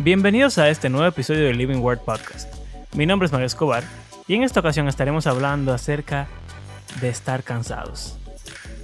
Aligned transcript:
Bienvenidos 0.00 0.58
a 0.58 0.68
este 0.68 0.88
nuevo 0.90 1.08
episodio 1.08 1.46
del 1.46 1.58
Living 1.58 1.78
Word 1.78 1.98
Podcast. 1.98 2.54
Mi 2.94 3.04
nombre 3.04 3.26
es 3.26 3.32
Mario 3.32 3.48
Escobar 3.48 3.82
y 4.28 4.36
en 4.36 4.44
esta 4.44 4.60
ocasión 4.60 4.86
estaremos 4.86 5.26
hablando 5.26 5.74
acerca 5.74 6.28
de 7.00 7.08
estar 7.08 7.42
cansados. 7.42 8.16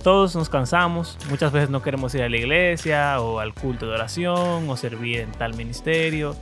Todos 0.03 0.35
nos 0.35 0.49
cansamos, 0.49 1.17
muchas 1.31 1.53
veces 1.53 1.71
no 1.71 1.83
queremos 1.83 2.13
ir 2.17 2.23
a 2.23 2.29
la 2.29 2.37
iglesia 2.37 3.21
o 3.21 3.39
al 3.39 3.55
culto 3.55 3.87
de 3.87 3.93
oración 3.93 4.69
o 4.69 4.77
servir 4.77 5.21
en 5.21 5.31
tal 5.31 5.55
ministerio 5.55 6.35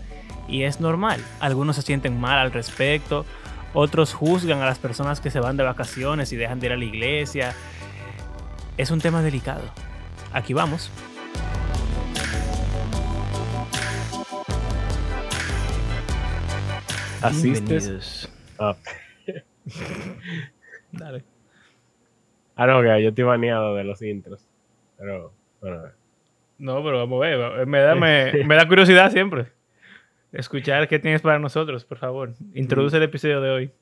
y 0.48 0.62
es 0.62 0.80
normal. 0.80 1.22
Algunos 1.38 1.76
se 1.76 1.82
sienten 1.82 2.18
mal 2.18 2.38
al 2.38 2.50
respecto, 2.50 3.26
otros 3.74 4.14
juzgan 4.14 4.62
a 4.62 4.64
las 4.64 4.78
personas 4.78 5.20
que 5.20 5.30
se 5.30 5.38
van 5.38 5.58
de 5.58 5.64
vacaciones 5.64 6.32
y 6.32 6.36
dejan 6.36 6.60
de 6.60 6.68
ir 6.68 6.72
a 6.72 6.76
la 6.78 6.84
iglesia. 6.86 7.54
Es 8.78 8.90
un 8.90 9.02
tema 9.02 9.20
delicado. 9.20 9.64
Aquí 10.32 10.54
vamos. 10.54 10.90
Asistes. 17.22 18.28
Ah. 18.58 18.76
Dale. 20.92 21.24
Ah, 22.56 22.66
no, 22.66 22.82
que 22.82 23.02
yo 23.02 23.08
estoy 23.08 23.24
baneado 23.24 23.74
de 23.74 23.84
los 23.84 24.02
intros. 24.02 24.46
Pero, 24.98 25.32
bueno. 25.60 25.82
No, 26.58 26.82
pero 26.84 26.98
vamos 26.98 27.24
a 27.24 27.28
ver. 27.28 27.66
Me 27.66 27.80
da, 27.80 27.94
me, 27.94 28.44
me 28.44 28.54
da 28.54 28.68
curiosidad 28.68 29.10
siempre. 29.10 29.46
Escuchar 30.32 30.88
qué 30.88 30.98
tienes 30.98 31.22
para 31.22 31.38
nosotros, 31.38 31.84
por 31.84 31.98
favor. 31.98 32.34
Introduce 32.54 32.96
el 32.96 33.02
episodio 33.02 33.40
de 33.40 33.50
hoy. 33.50 33.72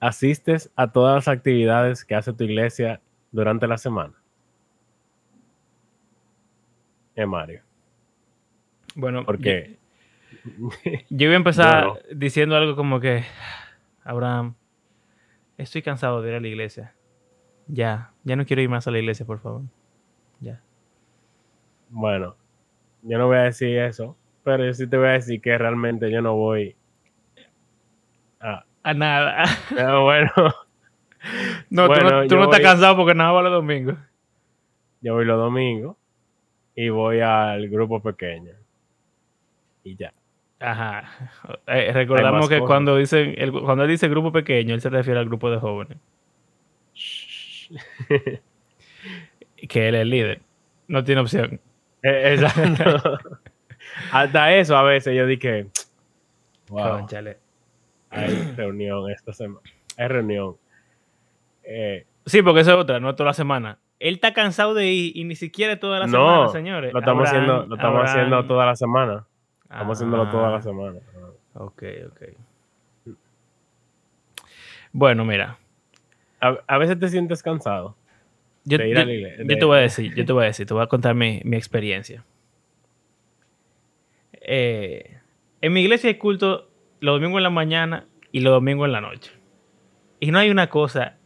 ¿Asistes 0.00 0.70
a 0.74 0.90
todas 0.90 1.14
las 1.14 1.28
actividades 1.28 2.04
que 2.04 2.16
hace 2.16 2.32
tu 2.32 2.42
iglesia 2.44 3.00
durante 3.30 3.68
la 3.68 3.78
semana? 3.78 4.14
Eh, 7.14 7.24
Mario. 7.24 7.62
Bueno, 8.96 9.24
Porque 9.24 9.76
yo 11.10 11.26
iba 11.26 11.32
a 11.32 11.36
empezar 11.36 12.02
diciendo 12.14 12.56
algo 12.56 12.76
como 12.76 13.00
que, 13.00 13.24
Abraham, 14.04 14.54
estoy 15.58 15.82
cansado 15.82 16.22
de 16.22 16.30
ir 16.30 16.34
a 16.36 16.40
la 16.40 16.48
iglesia. 16.48 16.94
Ya, 17.66 18.12
ya 18.24 18.36
no 18.36 18.44
quiero 18.44 18.62
ir 18.62 18.68
más 18.68 18.86
a 18.86 18.90
la 18.90 18.98
iglesia, 18.98 19.24
por 19.24 19.40
favor. 19.40 19.62
Ya. 20.40 20.60
Bueno, 21.88 22.36
yo 23.02 23.18
no 23.18 23.26
voy 23.26 23.38
a 23.38 23.42
decir 23.42 23.78
eso, 23.78 24.16
pero 24.42 24.64
yo 24.64 24.72
sí 24.74 24.86
te 24.88 24.96
voy 24.96 25.08
a 25.08 25.12
decir 25.12 25.40
que 25.40 25.56
realmente 25.56 26.10
yo 26.10 26.20
no 26.22 26.34
voy 26.34 26.76
a... 28.40 28.64
A 28.82 28.94
nada. 28.94 29.44
Pero 29.70 30.02
bueno, 30.04 30.30
No, 31.70 31.86
tú 31.86 31.92
Bueno, 31.92 32.22
no, 32.22 32.26
tú 32.26 32.36
no 32.36 32.44
estás 32.44 32.60
cansado 32.60 32.96
porque 32.96 33.14
nada 33.14 33.32
va 33.32 33.42
los 33.42 33.52
domingos. 33.52 33.96
yo 35.00 35.14
voy 35.14 35.24
los 35.24 35.38
domingos 35.38 35.96
y 36.74 36.88
voy 36.88 37.20
al 37.20 37.68
grupo 37.68 38.00
pequeño. 38.00 38.52
Y 39.84 39.96
ya. 39.96 40.12
Ajá. 40.62 41.04
Eh, 41.66 41.90
recordamos 41.92 42.48
que 42.48 42.58
cosas. 42.58 42.68
cuando, 42.68 42.96
dicen, 42.96 43.34
el, 43.36 43.52
cuando 43.52 43.84
él 43.84 43.90
dice 43.90 44.08
grupo 44.08 44.30
pequeño, 44.32 44.74
él 44.74 44.80
se 44.80 44.90
refiere 44.90 45.18
al 45.20 45.26
grupo 45.26 45.50
de 45.50 45.58
jóvenes. 45.58 45.98
Que 49.68 49.88
él 49.88 49.94
es 49.94 50.00
el 50.02 50.10
líder. 50.10 50.40
No 50.88 51.04
tiene 51.04 51.20
opción. 51.20 51.60
Eh, 52.02 52.34
Exacto. 52.36 53.18
Hasta 54.12 54.54
eso 54.54 54.76
a 54.76 54.82
veces 54.82 55.16
yo 55.16 55.26
dije, 55.26 55.66
wow, 56.68 56.98
Cónchale. 56.98 57.38
hay 58.10 58.52
reunión 58.56 59.10
esta 59.10 59.32
semana. 59.32 59.60
Hay 59.96 60.08
reunión. 60.08 60.56
Eh, 61.64 62.06
Sí, 62.26 62.40
porque 62.42 62.60
eso 62.60 62.70
es 62.72 62.76
otra, 62.76 63.00
no 63.00 63.14
toda 63.16 63.28
la 63.30 63.34
semana. 63.34 63.78
Él 63.98 64.14
está 64.14 64.32
cansado 64.32 64.74
de 64.74 64.86
ir 64.92 65.16
y 65.16 65.24
ni 65.24 65.34
siquiera 65.36 65.78
toda 65.80 65.98
la 66.00 66.06
no, 66.06 66.12
semana, 66.12 66.48
señores. 66.48 66.92
lo 66.92 67.00
estamos 67.00 67.28
Abraham- 67.28 67.42
haciendo, 67.44 67.66
lo 67.66 67.74
estamos 67.76 67.96
Abraham- 68.00 68.16
haciendo 68.16 68.46
toda 68.46 68.66
la 68.66 68.76
semana. 68.76 69.26
Estamos 69.72 69.96
haciéndolo 69.98 70.30
toda 70.30 70.50
la 70.50 70.56
Ah, 70.58 70.62
semana. 70.62 70.98
Ok, 71.54 71.82
ok. 72.08 72.22
Bueno, 74.92 75.24
mira. 75.24 75.58
A, 76.40 76.58
a 76.66 76.78
veces 76.78 76.98
te 76.98 77.08
sientes 77.08 77.42
cansado. 77.42 77.96
Yo, 78.64 78.78
De 78.78 78.88
ir 78.88 78.94
yo- 78.96 79.02
a 79.02 79.04
la 79.06 79.12
iglesia, 79.12 79.38
yo 79.38 79.44
de- 79.46 79.56
te 79.56 79.64
voy 79.64 79.78
a 79.78 79.80
decir, 79.80 80.14
yo 80.14 80.24
te 80.26 80.32
voy 80.32 80.42
a 80.44 80.46
decir, 80.48 80.66
te 80.66 80.74
voy 80.74 80.82
a 80.82 80.86
contar 80.86 81.14
mi, 81.14 81.40
mi 81.44 81.56
experiencia. 81.56 82.24
Eh, 84.32 85.18
en 85.60 85.72
mi 85.72 85.80
iglesia 85.82 86.08
hay 86.08 86.16
culto 86.18 86.68
los 87.00 87.14
domingos 87.16 87.38
en 87.38 87.44
la 87.44 87.50
mañana 87.50 88.06
y 88.30 88.40
los 88.40 88.52
domingos 88.52 88.86
en 88.86 88.92
la 88.92 89.00
noche. 89.00 89.32
Y 90.20 90.30
no 90.30 90.38
hay 90.38 90.50
una 90.50 90.68
cosa 90.68 91.16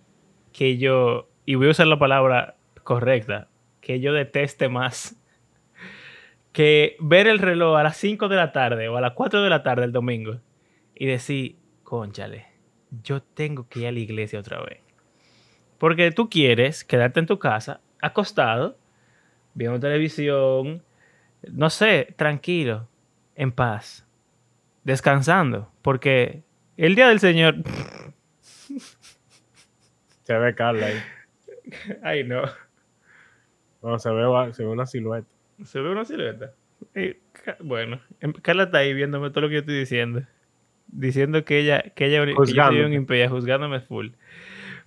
que 0.52 0.78
yo, 0.78 1.28
y 1.44 1.54
voy 1.56 1.68
a 1.68 1.70
usar 1.70 1.86
la 1.86 1.98
palabra 1.98 2.56
correcta, 2.84 3.48
que 3.80 4.00
yo 4.00 4.12
deteste 4.12 4.68
más 4.68 5.20
que 6.56 6.96
ver 7.00 7.26
el 7.26 7.38
reloj 7.38 7.76
a 7.76 7.82
las 7.82 7.98
5 7.98 8.28
de 8.28 8.36
la 8.36 8.50
tarde 8.50 8.88
o 8.88 8.96
a 8.96 9.02
las 9.02 9.12
4 9.12 9.42
de 9.42 9.50
la 9.50 9.62
tarde 9.62 9.84
el 9.84 9.92
domingo 9.92 10.40
y 10.94 11.04
decir, 11.04 11.56
conchale, 11.82 12.46
yo 13.02 13.20
tengo 13.20 13.68
que 13.68 13.80
ir 13.80 13.88
a 13.88 13.92
la 13.92 13.98
iglesia 13.98 14.40
otra 14.40 14.62
vez. 14.62 14.80
Porque 15.76 16.10
tú 16.12 16.30
quieres 16.30 16.82
quedarte 16.82 17.20
en 17.20 17.26
tu 17.26 17.38
casa, 17.38 17.82
acostado, 18.00 18.78
viendo 19.52 19.78
televisión, 19.78 20.82
no 21.42 21.68
sé, 21.68 22.14
tranquilo, 22.16 22.88
en 23.34 23.52
paz, 23.52 24.06
descansando. 24.82 25.70
Porque 25.82 26.42
el 26.78 26.94
día 26.94 27.08
del 27.08 27.20
Señor. 27.20 27.56
Se 30.22 30.38
ve 30.38 30.54
Carla 30.54 30.86
ahí. 30.86 31.02
Ay, 32.02 32.24
no. 32.24 32.40
No, 33.82 33.98
se, 33.98 34.10
ve, 34.10 34.54
se 34.54 34.64
ve 34.64 34.70
una 34.70 34.86
silueta. 34.86 35.35
Se 35.64 35.80
ve 35.80 35.90
una 35.90 36.04
silueta. 36.04 36.52
Eh, 36.94 37.20
bueno, 37.60 38.00
em- 38.20 38.32
Carla 38.32 38.64
está 38.64 38.78
ahí 38.78 38.92
viéndome 38.92 39.30
todo 39.30 39.42
lo 39.42 39.48
que 39.48 39.54
yo 39.54 39.60
estoy 39.60 39.78
diciendo. 39.78 40.22
Diciendo 40.88 41.44
que 41.44 41.58
ella, 41.58 41.82
que 41.94 42.06
ella 42.06 42.24
que 42.24 42.52
yo 42.52 42.66
soy 42.66 42.80
un 42.80 42.92
impía, 42.92 43.28
juzgándome 43.28 43.80
full. 43.80 44.10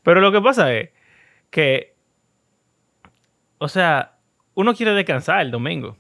Pero 0.03 0.22
lo 0.22 0.31
que 0.31 0.41
pasa 0.41 0.74
es 0.74 0.91
que, 1.50 1.96
o 3.58 3.68
sea, 3.68 4.18
uno 4.53 4.74
quiere 4.74 4.94
descansar 4.94 5.41
el 5.41 5.52
domingo. 5.52 5.97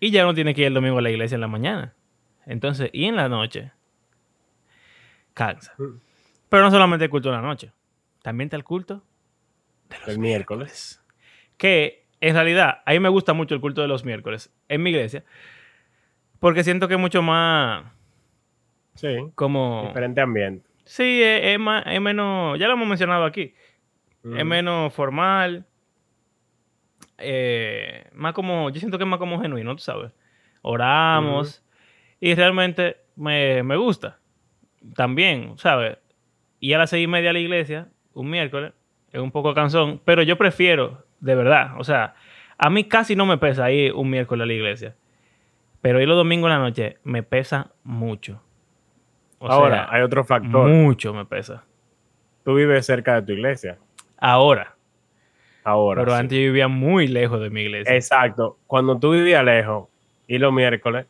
Y 0.00 0.10
ya 0.10 0.24
no 0.24 0.34
tiene 0.34 0.54
que 0.54 0.62
ir 0.62 0.66
el 0.68 0.74
domingo 0.74 0.98
a 0.98 1.02
la 1.02 1.10
iglesia 1.10 1.34
en 1.34 1.40
la 1.40 1.48
mañana. 1.48 1.94
Entonces, 2.46 2.90
y 2.92 3.04
en 3.06 3.16
la 3.16 3.28
noche, 3.28 3.72
cansa. 5.34 5.74
Mm. 5.78 6.00
Pero 6.48 6.62
no 6.62 6.70
solamente 6.70 7.04
el 7.04 7.10
culto 7.10 7.30
de 7.30 7.36
la 7.36 7.42
noche. 7.42 7.72
También 8.22 8.46
está 8.46 8.56
el 8.56 8.64
culto 8.64 9.02
de 9.88 9.98
los 9.98 10.08
El 10.08 10.18
miércoles. 10.18 11.02
que 11.56 12.05
en 12.20 12.34
realidad 12.34 12.82
a 12.86 12.92
mí 12.92 13.00
me 13.00 13.08
gusta 13.08 13.32
mucho 13.32 13.54
el 13.54 13.60
culto 13.60 13.82
de 13.82 13.88
los 13.88 14.04
miércoles 14.04 14.52
en 14.68 14.82
mi 14.82 14.90
iglesia 14.90 15.24
porque 16.40 16.64
siento 16.64 16.88
que 16.88 16.94
es 16.94 17.00
mucho 17.00 17.22
más 17.22 17.84
Sí. 18.94 19.14
como 19.34 19.84
Diferente 19.88 20.20
ambiente. 20.22 20.66
sí 20.84 21.22
es, 21.22 21.40
es 21.44 21.58
más 21.58 21.84
es 21.86 22.00
menos 22.00 22.58
ya 22.58 22.66
lo 22.66 22.72
hemos 22.74 22.88
mencionado 22.88 23.24
aquí 23.24 23.54
es 24.24 24.44
menos 24.44 24.92
formal 24.94 25.66
eh, 27.18 28.08
más 28.12 28.32
como 28.34 28.70
yo 28.70 28.78
siento 28.80 28.98
que 28.98 29.04
es 29.04 29.08
más 29.10 29.18
como 29.18 29.40
genuino 29.40 29.74
tú 29.76 29.82
sabes 29.82 30.12
oramos 30.62 31.64
y 32.20 32.34
realmente 32.34 32.96
me, 33.16 33.62
me 33.62 33.76
gusta 33.76 34.18
también 34.94 35.56
sabes 35.58 35.98
y 36.60 36.72
a 36.72 36.78
las 36.78 36.90
seis 36.90 37.04
y 37.04 37.06
media 37.06 37.30
a 37.30 37.32
la 37.32 37.38
iglesia 37.38 37.88
un 38.12 38.28
miércoles 38.30 38.72
es 39.12 39.20
un 39.20 39.30
poco 39.30 39.54
cansón 39.54 40.00
pero 40.04 40.22
yo 40.22 40.36
prefiero 40.36 41.05
de 41.20 41.34
verdad 41.34 41.70
o 41.78 41.84
sea 41.84 42.14
a 42.58 42.70
mí 42.70 42.84
casi 42.84 43.16
no 43.16 43.26
me 43.26 43.38
pesa 43.38 43.70
ir 43.70 43.92
un 43.94 44.08
miércoles 44.10 44.44
a 44.44 44.46
la 44.46 44.52
iglesia 44.52 44.94
pero 45.80 46.00
ir 46.00 46.08
los 46.08 46.16
domingos 46.16 46.48
en 46.50 46.58
la 46.58 46.62
noche 46.62 46.96
me 47.04 47.22
pesa 47.22 47.70
mucho 47.84 48.42
o 49.38 49.48
Ahora, 49.50 49.84
sea, 49.86 49.94
hay 49.94 50.02
otro 50.02 50.24
factor. 50.24 50.68
mucho 50.68 51.12
me 51.12 51.24
pesa 51.26 51.64
Tú 52.44 52.54
vives 52.54 52.86
cerca 52.86 53.16
de 53.16 53.22
tu 53.22 53.32
iglesia. 53.32 53.76
ahora 54.18 54.74
Ahora. 55.64 56.00
pero 56.02 56.12
sí. 56.14 56.20
antes 56.20 56.38
yo 56.38 56.44
vivía 56.44 56.68
muy 56.68 57.06
lejos 57.08 57.40
de 57.40 57.50
mi 57.50 57.62
iglesia 57.62 57.94
Exacto. 57.94 58.56
Cuando 58.66 58.98
tú 58.98 59.10
vivías 59.12 59.44
lejos 59.44 59.88
y 60.28 60.38
los 60.38 60.52
miércoles, 60.52 61.06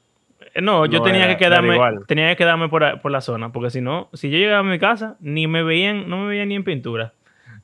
Eh, 0.54 0.60
No, 0.62 0.86
yo 0.86 0.98
No 1.00 1.04
tenía 1.04 1.24
era- 1.24 1.36
que 1.36 1.44
quedarme, 1.44 1.78
tenía 2.06 2.28
que 2.30 2.36
quedarme 2.36 2.68
por, 2.68 3.00
por 3.02 3.10
la 3.12 3.20
zona, 3.20 3.52
porque 3.52 3.68
si 3.70 3.80
no, 3.82 4.08
si 4.14 4.30
yo 4.30 4.38
llegaba 4.38 4.60
a 4.60 4.62
mi 4.62 4.78
casa, 4.78 5.16
ni 5.20 5.46
me 5.46 5.62
veían, 5.62 6.08
no 6.08 6.18
me 6.22 6.28
veían 6.28 6.48
ni 6.48 6.54
en 6.56 6.64
pintura. 6.64 7.12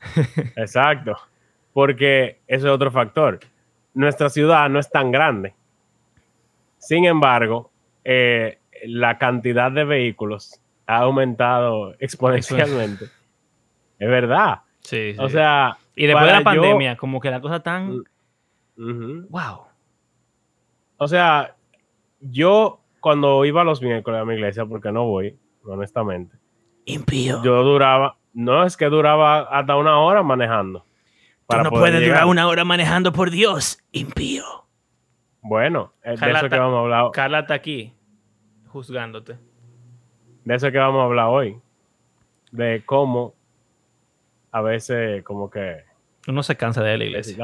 exacto. 0.57 1.17
Porque 1.73 2.41
eso 2.47 2.67
es 2.69 2.73
otro 2.73 2.91
factor. 2.91 3.41
Nuestra 3.95 4.29
ciudad 4.29 4.69
no 4.71 4.79
es 4.79 4.91
tan 4.91 5.11
grande. 5.11 5.55
Sin 6.79 7.05
embargo, 7.05 7.71
eh, 8.05 8.59
la 8.85 9.19
cantidad 9.19 9.71
de 9.71 9.85
vehículos 9.85 10.61
ha 10.87 10.99
aumentado 10.99 11.95
exponencialmente. 11.99 13.07
es 13.99 14.09
verdad. 14.09 14.63
Sí, 14.81 15.15
O 15.19 15.29
sea, 15.29 15.77
y 15.95 16.07
después 16.07 16.27
de 16.27 16.33
la 16.33 16.39
yo- 16.39 16.45
pandemia, 16.45 16.97
como 16.97 17.21
que 17.21 17.31
la 17.31 17.41
cosa 17.41 17.63
tan, 17.63 18.03
wow. 18.77 19.61
O 20.97 21.07
sea, 21.09 21.55
yo 22.21 22.81
cuando 23.01 23.45
iba 23.45 23.63
los 23.63 23.81
miércoles 23.81 24.21
a 24.21 24.25
mi 24.25 24.35
iglesia, 24.35 24.67
porque 24.67 24.91
no 24.91 25.05
voy, 25.05 25.37
honestamente, 25.65 26.37
Impío. 26.85 27.41
yo 27.45 27.63
duraba, 27.63 28.17
no 28.35 28.65
es 28.65 28.77
que 28.77 28.87
duraba 28.87 29.43
hasta 29.43 29.77
una 29.77 30.01
hora 30.01 30.23
manejando. 30.25 30.85
Tú 31.49 31.57
no 31.59 31.71
poder 31.71 31.71
puedes 31.93 32.01
llegar. 32.01 32.17
durar 32.21 32.27
una 32.27 32.47
hora 32.49 32.65
manejando 32.65 33.13
por 33.13 33.31
Dios, 33.31 33.79
impío. 33.93 34.45
Bueno, 35.43 35.93
eh, 36.03 36.17
de 36.17 36.31
eso 36.31 36.49
que 36.49 36.59
vamos 36.59 36.77
a 36.77 36.81
hablar, 36.81 37.11
Carla 37.13 37.41
está 37.41 37.55
aquí 37.55 37.93
juzgándote. 38.69 39.37
de 40.45 40.55
eso 40.55 40.71
que 40.71 40.79
vamos 40.79 41.01
a 41.01 41.05
hablar 41.05 41.27
hoy. 41.29 41.57
De 42.53 42.83
cómo 42.87 43.35
a 44.51 44.61
veces 44.61 45.23
como 45.25 45.51
que 45.51 45.83
Uno 46.29 46.43
se 46.43 46.57
cansa 46.57 46.83
de 46.83 46.97
la 46.99 47.05
iglesia. 47.05 47.37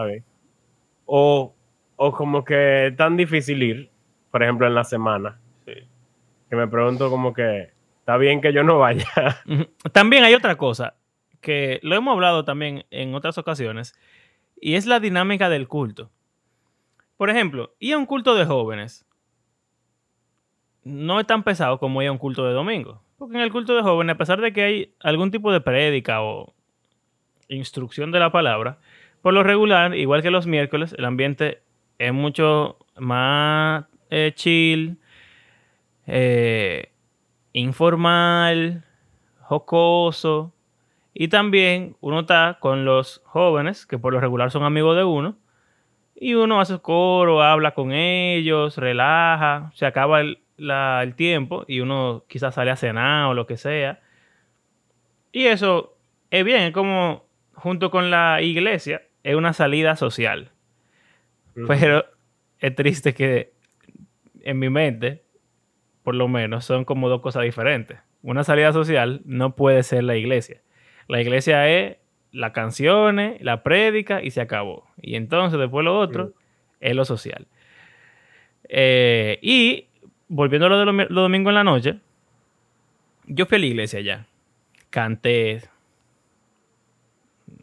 O, 1.06 1.54
o 1.96 2.12
como 2.12 2.44
que 2.44 2.88
es 2.88 2.96
tan 2.96 3.16
difícil 3.16 3.62
ir, 3.62 3.90
por 4.30 4.42
ejemplo, 4.42 4.66
en 4.66 4.74
la 4.74 4.84
semana, 4.84 5.38
Sí. 5.66 5.72
que 6.48 6.56
me 6.56 6.68
pregunto 6.68 7.10
como 7.10 7.32
que 7.34 7.72
está 8.00 8.16
bien 8.16 8.40
que 8.40 8.52
yo 8.52 8.62
no 8.62 8.78
vaya. 8.78 9.06
También 9.92 10.24
hay 10.24 10.34
otra 10.34 10.56
cosa 10.56 10.94
que 11.40 11.80
lo 11.82 11.94
hemos 11.96 12.12
hablado 12.12 12.44
también 12.44 12.84
en 12.90 13.14
otras 13.14 13.38
ocasiones 13.38 13.94
y 14.60 14.74
es 14.74 14.86
la 14.86 15.00
dinámica 15.00 15.48
del 15.48 15.68
culto. 15.68 16.10
Por 17.16 17.30
ejemplo, 17.30 17.74
ir 17.78 17.94
a 17.94 17.98
un 17.98 18.06
culto 18.06 18.34
de 18.34 18.44
jóvenes 18.44 19.06
no 20.84 21.20
es 21.20 21.26
tan 21.26 21.42
pesado 21.42 21.78
como 21.78 22.02
ir 22.02 22.08
a 22.08 22.12
un 22.12 22.18
culto 22.18 22.46
de 22.46 22.52
domingo. 22.52 23.02
Porque 23.18 23.36
en 23.36 23.42
el 23.42 23.50
culto 23.50 23.74
de 23.74 23.82
jóvenes, 23.82 24.14
a 24.14 24.18
pesar 24.18 24.40
de 24.40 24.52
que 24.52 24.62
hay 24.62 24.94
algún 25.00 25.30
tipo 25.30 25.52
de 25.52 25.60
prédica 25.60 26.22
o 26.22 26.54
instrucción 27.48 28.12
de 28.12 28.20
la 28.20 28.30
palabra, 28.30 28.78
por 29.22 29.34
lo 29.34 29.42
regular, 29.42 29.96
igual 29.96 30.22
que 30.22 30.30
los 30.30 30.46
miércoles, 30.46 30.94
el 30.96 31.04
ambiente 31.04 31.62
es 31.98 32.12
mucho 32.12 32.78
más 32.96 33.84
eh, 34.10 34.32
chill, 34.34 34.98
eh, 36.06 36.92
informal, 37.52 38.84
jocoso. 39.40 40.54
Y 41.20 41.26
también 41.28 41.96
uno 42.00 42.20
está 42.20 42.58
con 42.60 42.84
los 42.84 43.22
jóvenes, 43.24 43.86
que 43.86 43.98
por 43.98 44.12
lo 44.12 44.20
regular 44.20 44.52
son 44.52 44.62
amigos 44.62 44.96
de 44.96 45.02
uno, 45.02 45.36
y 46.14 46.34
uno 46.34 46.60
hace 46.60 46.78
coro, 46.78 47.42
habla 47.42 47.74
con 47.74 47.90
ellos, 47.92 48.76
relaja, 48.76 49.72
se 49.74 49.84
acaba 49.84 50.20
el, 50.20 50.38
la- 50.56 51.00
el 51.02 51.16
tiempo 51.16 51.64
y 51.66 51.80
uno 51.80 52.24
quizás 52.28 52.54
sale 52.54 52.70
a 52.70 52.76
cenar 52.76 53.26
o 53.26 53.34
lo 53.34 53.46
que 53.48 53.56
sea. 53.56 54.00
Y 55.32 55.46
eso 55.46 55.96
es 56.30 56.44
bien, 56.44 56.62
es 56.62 56.72
como 56.72 57.24
junto 57.52 57.90
con 57.90 58.10
la 58.12 58.40
iglesia, 58.40 59.02
es 59.24 59.34
una 59.34 59.52
salida 59.52 59.96
social. 59.96 60.52
Pero 61.66 62.04
es 62.60 62.74
triste 62.76 63.12
que 63.14 63.52
en 64.42 64.58
mi 64.60 64.70
mente, 64.70 65.24
por 66.04 66.14
lo 66.14 66.28
menos, 66.28 66.64
son 66.64 66.84
como 66.84 67.08
dos 67.08 67.20
cosas 67.20 67.42
diferentes. 67.42 67.98
Una 68.22 68.44
salida 68.44 68.72
social 68.72 69.20
no 69.24 69.56
puede 69.56 69.82
ser 69.82 70.04
la 70.04 70.16
iglesia. 70.16 70.62
La 71.08 71.20
iglesia 71.20 71.68
es 71.68 71.96
las 72.32 72.52
canciones, 72.52 73.40
la 73.42 73.62
prédica 73.62 74.22
y 74.22 74.30
se 74.30 74.40
acabó. 74.40 74.86
Y 75.00 75.16
entonces 75.16 75.58
después 75.58 75.84
lo 75.84 75.98
otro 75.98 76.26
Mm. 76.26 76.32
es 76.80 76.94
lo 76.96 77.04
social. 77.04 77.46
Eh, 78.68 79.38
y 79.42 79.86
volviendo 80.28 80.66
a 80.66 80.68
lo 80.68 80.78
de 80.78 80.84
los, 80.84 80.94
los 80.94 81.22
domingos 81.22 81.50
en 81.50 81.54
la 81.54 81.64
noche, 81.64 81.98
yo 83.26 83.46
fui 83.46 83.56
a 83.56 83.60
la 83.60 83.66
iglesia 83.66 84.00
ya. 84.00 84.26
Canté, 84.90 85.62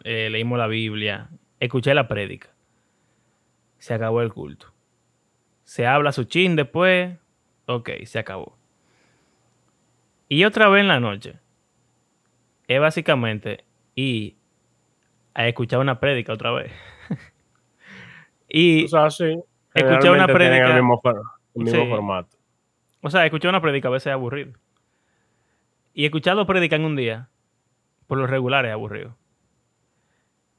eh, 0.04 0.30
leímos 0.30 0.58
la 0.58 0.68
Biblia, 0.68 1.30
escuché 1.60 1.94
la 1.94 2.08
prédica. 2.08 2.50
Se 3.78 3.94
acabó 3.94 4.22
el 4.22 4.34
culto. 4.34 4.74
Se 5.64 5.86
habla 5.88 6.12
su 6.12 6.24
chin 6.26 6.56
después. 6.56 7.16
Ok, 7.68 7.90
se 8.06 8.20
acabó. 8.20 8.58
Y 10.30 10.44
otra 10.44 10.70
vez 10.70 10.82
en 10.82 10.88
la 10.88 11.00
noche. 11.00 11.36
Es 12.68 12.80
básicamente 12.80 13.64
y 13.96 14.36
a 15.34 15.48
escuchar 15.48 15.80
una 15.80 16.00
prédica 16.00 16.34
otra 16.34 16.52
vez. 16.52 16.72
y, 18.50 18.86
O 18.86 18.88
sea, 18.88 19.10
sí. 19.10 19.38
Escuché 19.74 20.10
una 20.10 20.28
prédica- 20.28 20.68
El 20.70 20.74
mismo, 20.76 21.00
for- 21.02 21.22
el 21.56 21.64
mismo 21.64 21.84
Sí. 21.84 21.90
formato. 21.90 22.38
o 23.02 23.10
sea, 23.10 23.26
escuchar 23.26 23.50
una 23.50 23.62
prédica 23.62 23.88
a 23.90 23.92
veces 23.92 24.08
es 24.08 24.14
aburrido. 24.14 24.54
Y 25.94 26.06
escuchar 26.06 26.36
dos 26.36 26.48
prédicas 26.48 26.80
en 26.80 26.86
un 26.86 26.96
día, 26.96 27.30
por 28.08 28.18
lo 28.18 28.26
regular 28.28 28.66
es 28.66 28.72
aburrido. 28.72 29.16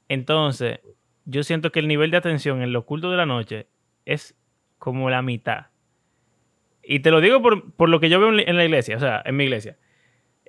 Entonces, 0.07 0.79
yo 1.25 1.43
siento 1.43 1.71
que 1.71 1.79
el 1.79 1.87
nivel 1.87 2.11
de 2.11 2.17
atención 2.17 2.61
en 2.61 2.71
los 2.71 2.85
cultos 2.85 3.11
de 3.11 3.17
la 3.17 3.25
noche 3.25 3.67
es 4.05 4.35
como 4.79 5.09
la 5.09 5.21
mitad. 5.21 5.67
Y 6.83 6.99
te 7.01 7.11
lo 7.11 7.19
digo 7.19 7.41
por, 7.41 7.71
por 7.73 7.89
lo 7.89 7.99
que 7.99 8.09
yo 8.09 8.19
veo 8.19 8.29
en 8.29 8.55
la 8.55 8.63
iglesia, 8.63 8.95
o 8.95 8.99
sea, 8.99 9.21
en 9.25 9.35
mi 9.35 9.43
iglesia. 9.43 9.77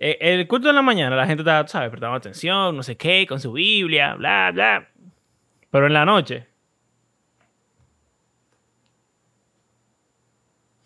Eh, 0.00 0.17
el 0.21 0.47
culto 0.47 0.69
de 0.69 0.75
la 0.75 0.83
mañana, 0.83 1.17
la 1.17 1.27
gente 1.27 1.43
está, 1.43 1.67
¿sabes? 1.67 1.91
Prestando 1.91 2.17
atención, 2.17 2.77
no 2.77 2.83
sé 2.83 2.97
qué, 2.97 3.27
con 3.27 3.41
su 3.41 3.53
Biblia, 3.53 4.15
bla, 4.15 4.50
bla. 4.53 4.89
Pero 5.71 5.87
en 5.87 5.93
la 5.93 6.05
noche. 6.05 6.47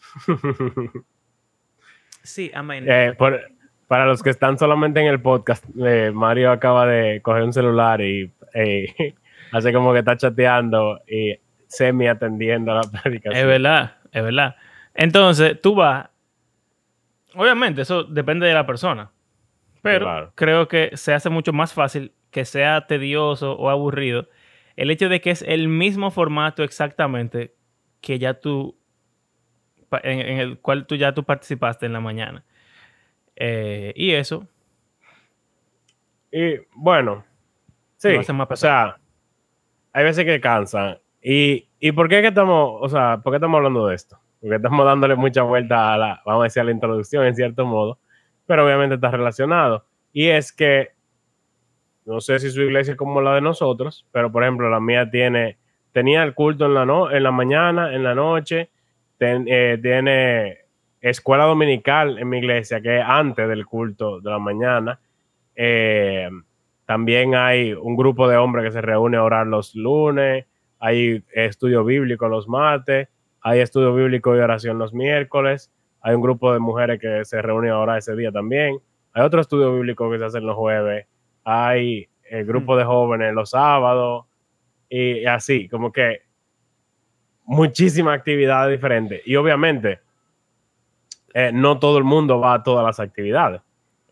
Sí, 2.25 2.53
amén. 2.55 2.85
Eh, 2.87 3.15
por- 3.19 3.41
para 3.89 4.07
los 4.07 4.23
que 4.23 4.31
están 4.31 4.57
solamente 4.57 5.01
en 5.01 5.07
el 5.09 5.21
podcast, 5.21 5.65
eh, 5.85 6.13
Mario 6.15 6.53
acaba 6.53 6.87
de 6.87 7.21
coger 7.21 7.43
un 7.43 7.53
celular 7.53 8.01
y 8.01 8.31
eh, 8.55 9.15
hace 9.53 9.73
como 9.73 9.93
que 9.93 9.99
está 9.99 10.17
chateando 10.17 11.01
y 11.09 11.35
semi 11.67 12.07
atendiendo 12.07 12.71
a 12.73 12.77
la 12.77 12.83
predicación. 13.03 13.35
Es 13.41 13.45
verdad, 13.47 13.97
es 14.13 14.23
verdad. 14.23 14.57
Entonces, 14.95 15.61
tú 15.61 15.75
vas. 15.75 16.09
Obviamente, 17.35 17.83
eso 17.83 18.05
depende 18.05 18.47
de 18.47 18.55
la 18.55 18.67
persona. 18.67 19.11
Pero 19.83 20.07
Claro. 20.07 20.33
creo 20.35 20.69
que 20.69 20.91
se 20.97 21.13
hace 21.15 21.29
mucho 21.31 21.53
más 21.53 21.73
fácil 21.75 22.13
que 22.31 22.45
sea 22.45 22.87
tedioso 22.87 23.53
o 23.55 23.69
aburrido 23.69 24.29
el 24.77 24.91
hecho 24.91 25.09
de 25.09 25.21
que 25.21 25.31
es 25.31 25.43
el 25.43 25.69
mismo 25.69 26.11
formato 26.11 26.63
exactamente 26.63 27.55
que 28.01 28.19
ya 28.19 28.35
tú. 28.41 28.77
en, 30.03 30.21
en 30.21 30.39
el 30.39 30.59
cual 30.59 30.87
tú 30.87 30.95
ya 30.97 31.13
tú 31.13 31.25
participaste 31.25 31.85
en 31.87 31.93
la 31.93 32.01
mañana. 32.01 32.45
Eh, 33.37 33.93
y 33.97 34.13
eso, 34.13 34.47
Y 36.31 36.57
bueno, 36.75 37.25
sí, 37.99 38.09
más 38.33 38.51
o 38.51 38.57
sea, 38.57 38.99
hay 39.93 40.05
veces 40.05 40.25
que 40.25 40.41
cansan. 40.41 40.99
¿Y, 41.23 41.69
¿Y 41.79 41.93
por 41.93 42.09
qué 42.09 42.23
que 42.23 42.29
estamos, 42.29 42.79
o 42.81 42.89
sea, 42.89 43.19
por 43.23 43.33
qué 43.33 43.37
estamos 43.37 43.59
hablando 43.59 43.87
de 43.87 43.95
esto? 43.95 44.19
Porque 44.43 44.57
estamos 44.57 44.85
dándole 44.85 45.15
mucha 45.15 45.43
vuelta 45.43 45.95
a 45.95 45.97
la, 45.97 46.23
vamos 46.27 46.43
a 46.43 46.45
decir, 46.45 46.61
a 46.61 46.65
la 46.65 46.73
introducción 46.73 47.25
en 47.25 47.37
cierto 47.37 47.65
modo, 47.65 47.99
pero 48.45 48.67
obviamente 48.67 48.97
está 48.97 49.11
relacionado. 49.13 49.87
Y 50.13 50.27
es 50.27 50.53
que, 50.53 50.89
no 52.05 52.21
sé 52.21 52.41
si 52.41 52.51
su 52.51 52.61
iglesia 52.61 52.93
es 52.93 52.99
como 52.99 53.21
la 53.21 53.37
de 53.37 53.41
nosotros, 53.41 54.05
pero 54.11 54.33
por 54.33 54.43
ejemplo, 54.43 54.69
la 54.69 54.81
mía 54.81 55.09
tiene, 55.09 55.59
tenía 55.93 56.25
el 56.25 56.35
culto 56.35 56.67
en 56.67 56.75
la, 56.75 56.85
no, 56.85 57.09
en 57.11 57.23
la 57.23 57.31
mañana, 57.31 57.95
en 57.95 58.03
la 58.03 58.17
noche, 58.17 58.71
eh, 59.21 59.79
tiene 59.81 60.59
escuela 61.01 61.45
dominical 61.45 62.19
en 62.19 62.29
mi 62.29 62.39
iglesia, 62.39 62.81
que 62.81 62.99
es 62.99 63.05
antes 63.07 63.49
del 63.49 63.65
culto 63.65 64.21
de 64.21 64.29
la 64.29 64.41
mañana. 64.41 64.99
Eh, 65.55 66.29
también 66.85 67.37
hay 67.37 67.73
un 67.75 67.97
grupo 67.97 68.27
de 68.29 68.37
hombres 68.37 68.65
que 68.65 68.73
se 68.73 68.81
reúne 68.81 69.19
a 69.19 69.23
orar 69.23 69.47
los 69.47 69.77
lunes, 69.77 70.47
hay 70.81 71.23
estudio 71.33 71.85
bíblico 71.85 72.27
los 72.27 72.49
martes, 72.49 73.09
hay 73.43 73.61
estudio 73.61 73.95
bíblico 73.95 74.35
y 74.37 74.41
oración 74.41 74.79
los 74.79 74.93
miércoles, 74.95 75.71
hay 76.01 76.15
un 76.15 76.23
grupo 76.23 76.53
de 76.53 76.59
mujeres 76.59 77.01
que 77.01 77.25
se 77.25 77.41
reúne 77.43 77.71
a 77.71 77.79
orar 77.79 77.99
ese 77.99 78.15
día 78.17 78.33
también, 78.33 78.79
hay 79.13 79.23
otro 79.25 79.41
estudio 79.41 79.75
bíblico 79.75 80.11
que 80.11 80.19
se 80.19 80.25
hace 80.25 80.41
los 80.41 80.57
jueves, 80.57 81.07
hay 81.45 82.09
el 82.31 82.45
grupo 82.47 82.77
de 82.77 82.85
jóvenes 82.85 83.35
los 83.35 83.51
sábados 83.51 84.25
y, 84.89 85.19
y 85.21 85.27
así, 85.27 85.69
como 85.69 85.93
que 85.93 86.23
muchísimas 87.45 88.17
actividades 88.19 88.71
diferentes. 88.73 89.23
Y 89.27 89.37
obviamente, 89.37 90.01
eh, 91.35 91.51
no 91.53 91.79
todo 91.79 91.99
el 91.99 92.05
mundo 92.05 92.41
va 92.41 92.55
a 92.55 92.63
todas 92.63 92.85
las 92.85 93.01
actividades. 93.01 93.61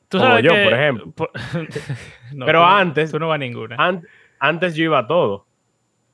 tú 0.09 0.19
Como 0.19 0.31
sabes 0.31 0.45
yo, 0.45 0.51
que- 0.53 0.65
por 0.65 0.73
ejemplo. 0.73 1.11
por- 1.13 1.31
No, 2.35 2.47
Pero 2.47 2.61
tú- 2.61 2.65
antes- 2.67 3.11
Tú 3.11 3.19
no 3.19 3.29
vas 3.29 3.37
a 3.37 3.39
ninguna. 3.39 3.77
An- 3.79 4.07
antes 4.39 4.75
yo 4.75 4.85
iba 4.85 4.99
a 5.01 5.07
todo. 5.07 5.47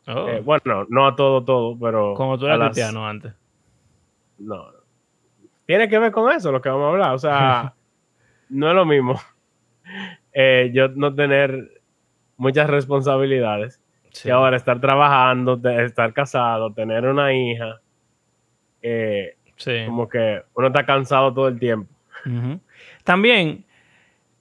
Oh, 0.08 0.28
Eh, 0.28 0.40
bueno, 0.40 0.86
no 0.88 1.06
a 1.06 1.16
todo, 1.16 1.42
todo, 1.44 1.76
pero. 1.78 2.14
como 2.14 2.38
tú 2.38 2.46
eras 2.46 2.58
las- 2.58 2.68
cristiano 2.70 3.06
antes. 3.06 3.32
No. 4.38 4.66
Tiene 5.66 5.88
que 5.88 5.98
ver 5.98 6.12
con 6.12 6.30
eso 6.30 6.52
lo 6.52 6.60
que 6.62 6.68
vamos 6.68 6.84
a 6.86 6.88
hablar. 6.90 7.14
O 7.14 7.18
sea, 7.18 7.74
no 8.50 8.68
es 8.68 8.74
lo 8.74 8.84
mismo 8.86 9.18
eh, 10.32 10.70
yo 10.72 10.88
no 10.88 11.14
tener 11.14 11.80
muchas 12.36 12.68
responsabilidades 12.70 13.80
Sí. 14.12 14.28
y 14.28 14.30
ahora 14.30 14.56
estar 14.56 14.80
trabajando, 14.80 15.60
estar 15.70 16.12
casado, 16.14 16.72
tener 16.72 17.04
una 17.06 17.32
hija. 17.34 17.80
eh, 18.82 19.36
Sí. 19.56 19.84
como 19.86 20.08
que 20.08 20.42
uno 20.54 20.66
está 20.68 20.84
cansado 20.86 21.32
todo 21.34 21.48
el 21.48 21.58
tiempo. 21.58 21.90
También, 23.04 23.64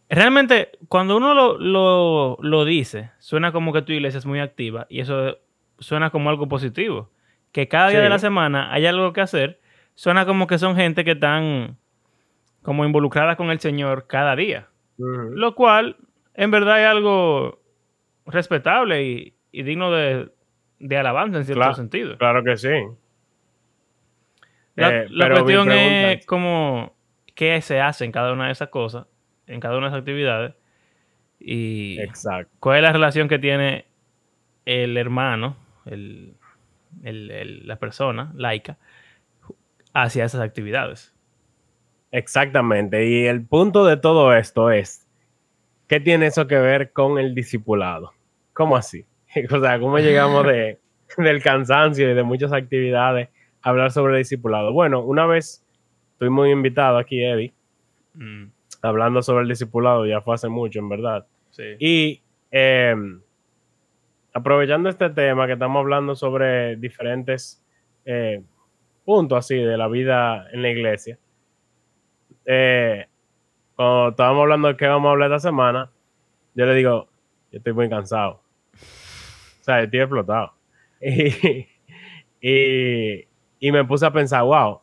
realmente, 0.10 0.72
cuando 0.90 1.16
uno 1.18 1.34
lo, 1.34 1.58
lo- 1.58 2.38
lo 2.42 2.66
dice, 2.66 3.12
suena 3.20 3.52
como 3.52 3.72
que 3.74 3.82
tu 3.82 3.92
iglesia 3.94 4.18
es 4.18 4.26
muy 4.26 4.40
activa 4.40 4.86
y 4.90 5.00
eso 5.00 5.38
suena 5.80 6.10
como 6.10 6.30
algo 6.30 6.48
positivo. 6.48 7.10
Que 7.52 7.68
cada 7.68 7.90
día 7.90 8.00
Sí. 8.00 8.04
de 8.04 8.10
la 8.10 8.20
semana 8.20 8.72
hay 8.74 8.86
algo 8.86 9.14
que 9.14 9.22
hacer, 9.22 9.60
suena 9.94 10.26
como 10.26 10.46
que 10.48 10.58
son 10.58 10.76
gente 10.76 11.04
que 11.06 11.12
están 11.12 11.78
como 12.62 12.84
involucradas 12.86 13.36
con 13.38 13.50
el 13.52 13.60
Señor 13.60 14.08
cada 14.08 14.36
día. 14.36 14.68
Lo 14.98 15.56
cual, 15.56 15.98
en 16.34 16.52
verdad, 16.52 16.82
es 16.82 16.88
algo 16.88 17.62
respetable 18.26 19.04
y, 19.04 19.36
y 19.52 19.64
digno 19.64 19.92
de, 19.92 20.30
de 20.80 20.98
alabanza 20.98 21.38
en 21.38 21.46
cierto 21.46 21.60
Claro. 21.62 21.76
sentido. 21.76 22.18
Claro 22.18 22.44
que 22.44 22.58
sí. 22.58 22.70
La, 24.76 24.90
Eh, 25.04 25.08
la 25.10 25.30
cuestión 25.30 25.72
es 25.72 26.26
como 26.26 26.94
qué 27.36 27.62
se 27.62 27.80
hace 27.82 28.04
en 28.06 28.12
cada 28.12 28.34
una 28.34 28.48
de 28.48 28.52
esas 28.52 28.70
cosas, 28.70 29.08
en 29.48 29.60
cada 29.60 29.78
una 29.78 29.88
de 29.88 29.90
esas 29.92 30.00
actividades. 30.00 30.54
Y 31.40 32.00
Exacto. 32.02 32.52
cuál 32.60 32.78
es 32.78 32.84
la 32.84 32.92
relación 32.94 33.28
que 33.28 33.40
tiene 33.40 33.86
el 34.66 34.98
hermano, 34.98 35.56
el, 35.86 36.34
el- 37.04 37.32
el- 37.32 37.68
la 37.68 37.78
persona 37.78 38.32
laica, 38.36 38.78
hacia 39.94 40.26
esas 40.26 40.42
actividades. 40.42 41.14
Exactamente. 42.12 43.08
Y 43.08 43.26
el 43.26 43.46
punto 43.46 43.86
de 43.86 43.98
todo 43.98 44.34
esto 44.34 44.72
es, 44.72 45.08
¿qué 45.88 46.00
tiene 46.00 46.28
eso 46.28 46.48
que 46.48 46.58
ver 46.58 46.92
con 46.92 47.18
el 47.20 47.36
discipulado? 47.36 48.12
¿Cómo 48.54 48.76
así? 48.78 49.06
O 49.52 49.60
sea, 49.60 49.80
¿cómo 49.80 50.00
llegamos 50.00 50.46
de, 50.48 50.80
del 51.18 51.42
cansancio 51.44 52.10
y 52.10 52.14
de 52.14 52.24
muchas 52.24 52.54
actividades 52.54 53.30
a 53.62 53.70
hablar 53.70 53.92
sobre 53.92 54.14
el 54.14 54.20
discipulado? 54.20 54.72
Bueno, 54.72 55.02
una 55.02 55.26
vez 55.26 55.66
tuvimos 56.18 56.46
un 56.46 56.52
invitado 56.52 56.98
aquí, 56.98 57.22
Eddie, 57.24 57.54
Mm, 58.18 58.46
hablando 58.82 59.22
sobre 59.22 59.42
el 59.44 59.50
discipulado, 59.50 60.06
ya 60.06 60.22
fue 60.22 60.36
hace 60.36 60.48
mucho, 60.48 60.80
en 60.80 60.88
verdad. 60.88 61.26
sí. 61.50 61.64
Y 61.80 62.22
eh, 62.50 62.96
aprovechando 64.36 64.90
este 64.90 65.10
tema 65.12 65.48
que 65.48 65.54
estamos 65.54 65.80
hablando 65.80 66.14
sobre 66.14 66.76
diferentes 66.76 67.66
eh, 68.04 68.44
puntos 69.06 69.40
así 69.40 69.56
de 69.56 69.78
la 69.78 69.88
vida 69.88 70.48
en 70.52 70.62
la 70.62 70.70
iglesia, 70.70 71.18
eh, 72.44 73.08
cuando 73.78 74.10
estábamos 74.10 74.42
hablando 74.42 74.68
de 74.68 74.76
qué 74.76 74.88
vamos 74.88 75.08
a 75.08 75.12
hablar 75.12 75.32
esta 75.32 75.48
semana, 75.48 75.90
yo 76.54 76.66
le 76.66 76.76
digo, 76.76 77.08
yo 77.50 77.58
estoy 77.60 77.72
muy 77.72 77.90
cansado. 77.90 78.42
O 78.74 79.64
sea, 79.64 79.82
estoy 79.82 80.02
explotado. 80.02 80.54
Y, 81.02 81.68
y, 82.42 83.28
y 83.60 83.72
me 83.72 83.86
puse 83.86 84.06
a 84.06 84.12
pensar, 84.12 84.44
wow, 84.44 84.82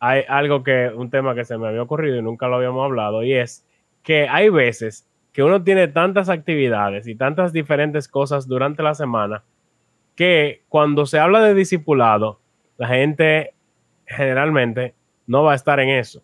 hay 0.00 0.22
algo 0.28 0.62
que, 0.62 0.88
un 0.94 1.10
tema 1.10 1.34
que 1.34 1.44
se 1.44 1.56
me 1.58 1.68
había 1.68 1.82
ocurrido 1.82 2.16
y 2.16 2.22
nunca 2.22 2.48
lo 2.48 2.56
habíamos 2.56 2.84
hablado, 2.84 3.22
y 3.22 3.34
es 3.34 3.66
que 4.02 4.28
hay 4.28 4.48
veces 4.48 5.08
que 5.34 5.42
uno 5.42 5.62
tiene 5.64 5.88
tantas 5.88 6.28
actividades 6.28 7.08
y 7.08 7.16
tantas 7.16 7.52
diferentes 7.52 8.06
cosas 8.06 8.46
durante 8.46 8.84
la 8.84 8.94
semana 8.94 9.42
que 10.14 10.62
cuando 10.68 11.06
se 11.06 11.18
habla 11.18 11.42
de 11.42 11.54
discipulado, 11.54 12.38
la 12.78 12.86
gente 12.86 13.52
generalmente 14.06 14.94
no 15.26 15.42
va 15.42 15.52
a 15.52 15.56
estar 15.56 15.80
en 15.80 15.88
eso. 15.88 16.22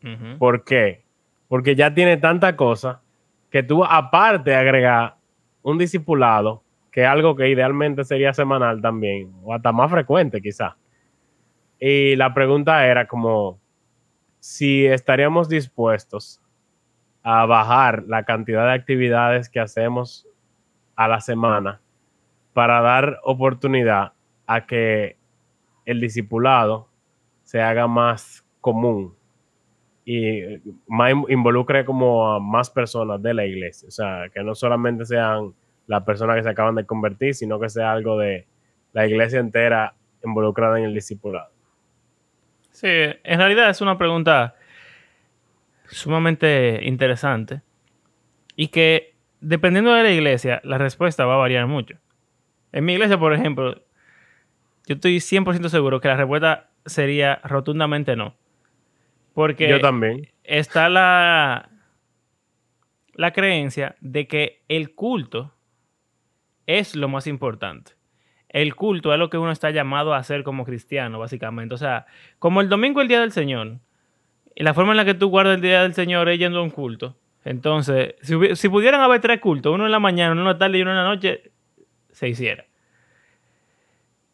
Ujú. 0.00 0.38
¿Por 0.38 0.62
qué? 0.62 1.02
Porque 1.48 1.74
ya 1.74 1.92
tiene 1.92 2.18
tanta 2.18 2.54
cosa 2.54 3.02
que 3.50 3.64
tú 3.64 3.84
aparte 3.84 4.50
de 4.50 4.56
agregar 4.56 5.16
un 5.62 5.76
discipulado, 5.76 6.62
que 6.92 7.02
es 7.02 7.08
algo 7.08 7.34
que 7.34 7.48
idealmente 7.48 8.04
sería 8.04 8.32
semanal 8.32 8.80
también, 8.80 9.32
o 9.42 9.54
hasta 9.54 9.72
más 9.72 9.90
frecuente 9.90 10.40
quizá. 10.40 10.76
Y 11.80 12.14
la 12.14 12.32
pregunta 12.32 12.86
era 12.86 13.08
como 13.08 13.58
si 14.38 14.86
estaríamos 14.86 15.48
dispuestos 15.48 16.40
a 17.28 17.44
bajar 17.44 18.04
la 18.06 18.22
cantidad 18.22 18.66
de 18.66 18.74
actividades 18.74 19.48
que 19.50 19.58
hacemos 19.58 20.28
a 20.94 21.08
la 21.08 21.20
semana 21.20 21.80
para 22.52 22.80
dar 22.80 23.18
oportunidad 23.24 24.12
a 24.46 24.64
que 24.64 25.16
el 25.84 26.00
discipulado 26.00 26.88
se 27.42 27.60
haga 27.60 27.88
más 27.88 28.46
común 28.60 29.12
y 30.04 30.40
más 30.86 31.10
in- 31.10 31.24
involucre 31.28 31.84
como 31.84 32.30
a 32.30 32.38
más 32.38 32.70
personas 32.70 33.20
de 33.20 33.34
la 33.34 33.44
iglesia. 33.44 33.88
O 33.88 33.90
sea, 33.90 34.28
que 34.32 34.44
no 34.44 34.54
solamente 34.54 35.04
sean 35.04 35.52
las 35.88 36.04
personas 36.04 36.36
que 36.36 36.44
se 36.44 36.50
acaban 36.50 36.76
de 36.76 36.86
convertir, 36.86 37.34
sino 37.34 37.58
que 37.58 37.68
sea 37.68 37.90
algo 37.90 38.16
de 38.18 38.46
la 38.92 39.04
iglesia 39.04 39.40
entera 39.40 39.94
involucrada 40.24 40.78
en 40.78 40.84
el 40.84 40.94
discipulado. 40.94 41.50
Sí, 42.70 42.86
en 42.88 43.38
realidad 43.38 43.70
es 43.70 43.80
una 43.80 43.98
pregunta 43.98 44.54
sumamente 45.88 46.80
interesante 46.84 47.62
y 48.56 48.68
que 48.68 49.14
dependiendo 49.40 49.92
de 49.94 50.02
la 50.02 50.10
iglesia, 50.10 50.60
la 50.64 50.78
respuesta 50.78 51.24
va 51.26 51.34
a 51.34 51.38
variar 51.38 51.66
mucho. 51.66 51.98
En 52.72 52.84
mi 52.84 52.94
iglesia, 52.94 53.18
por 53.18 53.32
ejemplo, 53.32 53.74
yo 54.86 54.94
estoy 54.94 55.16
100% 55.18 55.68
seguro 55.68 56.00
que 56.00 56.08
la 56.08 56.16
respuesta 56.16 56.70
sería 56.84 57.40
rotundamente 57.44 58.16
no. 58.16 58.34
Porque 59.34 59.68
Yo 59.68 59.80
también. 59.80 60.30
está 60.44 60.88
la, 60.88 61.68
la 63.14 63.32
creencia 63.32 63.96
de 64.00 64.26
que 64.26 64.62
el 64.68 64.94
culto 64.94 65.54
es 66.66 66.96
lo 66.96 67.08
más 67.08 67.26
importante. 67.26 67.92
El 68.48 68.74
culto 68.74 69.12
es 69.12 69.18
lo 69.18 69.28
que 69.28 69.38
uno 69.38 69.50
está 69.50 69.70
llamado 69.70 70.14
a 70.14 70.18
hacer 70.18 70.42
como 70.42 70.64
cristiano, 70.64 71.18
básicamente. 71.18 71.74
O 71.74 71.78
sea, 71.78 72.06
como 72.38 72.60
el 72.60 72.68
domingo 72.68 73.00
es 73.00 73.04
el 73.04 73.08
día 73.08 73.20
del 73.20 73.32
Señor, 73.32 73.80
la 74.64 74.74
forma 74.74 74.92
en 74.92 74.96
la 74.96 75.04
que 75.04 75.14
tú 75.14 75.28
guardas 75.28 75.56
el 75.56 75.60
día 75.60 75.82
del 75.82 75.94
Señor 75.94 76.28
es 76.28 76.38
yendo 76.38 76.58
a 76.58 76.62
un 76.62 76.70
culto. 76.70 77.16
Entonces, 77.44 78.14
si, 78.22 78.34
si 78.56 78.68
pudieran 78.68 79.00
haber 79.00 79.20
tres 79.20 79.40
cultos, 79.40 79.72
uno 79.74 79.86
en 79.86 79.92
la 79.92 79.98
mañana, 80.00 80.32
uno 80.32 80.40
en 80.42 80.46
la 80.48 80.58
tarde 80.58 80.78
y 80.78 80.82
uno 80.82 80.90
en 80.92 80.96
la 80.96 81.04
noche, 81.04 81.50
se 82.10 82.28
hiciera. 82.28 82.64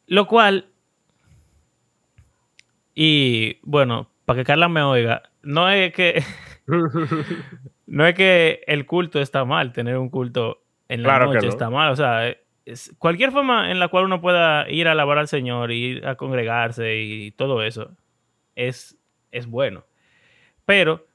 Lo 0.07 0.27
cual, 0.27 0.67
y 2.95 3.59
bueno, 3.63 4.11
para 4.25 4.39
que 4.41 4.45
Carla 4.45 4.69
me 4.69 4.83
oiga, 4.83 5.23
no 5.43 5.69
es 5.71 5.93
que 5.93 6.23
no 7.87 8.07
es 8.07 8.15
que 8.15 8.63
el 8.67 8.87
culto 8.87 9.21
está 9.21 9.45
mal, 9.45 9.73
tener 9.73 9.97
un 9.99 10.09
culto 10.11 10.63
en 10.89 11.03
la 11.03 11.09
Claro 11.11 11.27
noche 11.33 11.47
no. 11.47 11.53
está 11.53 11.71
mal. 11.71 11.91
O 11.93 11.97
sea, 11.97 12.29
es- 12.65 12.95
cualquier 12.99 13.31
forma 13.33 13.71
en 13.71 13.79
la 13.79 13.89
cual 13.89 14.05
uno 14.05 14.21
pueda 14.21 14.69
ir 14.71 14.89
a 14.89 14.93
alabar 14.93 15.19
al 15.19 15.29
Señor, 15.29 15.73
ir 15.73 16.07
a 16.07 16.15
congregarse 16.17 16.97
y 16.97 17.31
todo 17.33 17.63
eso, 17.63 17.91
es, 18.55 18.97
es 19.31 19.47
bueno. 19.47 19.85
Pero 20.73 21.07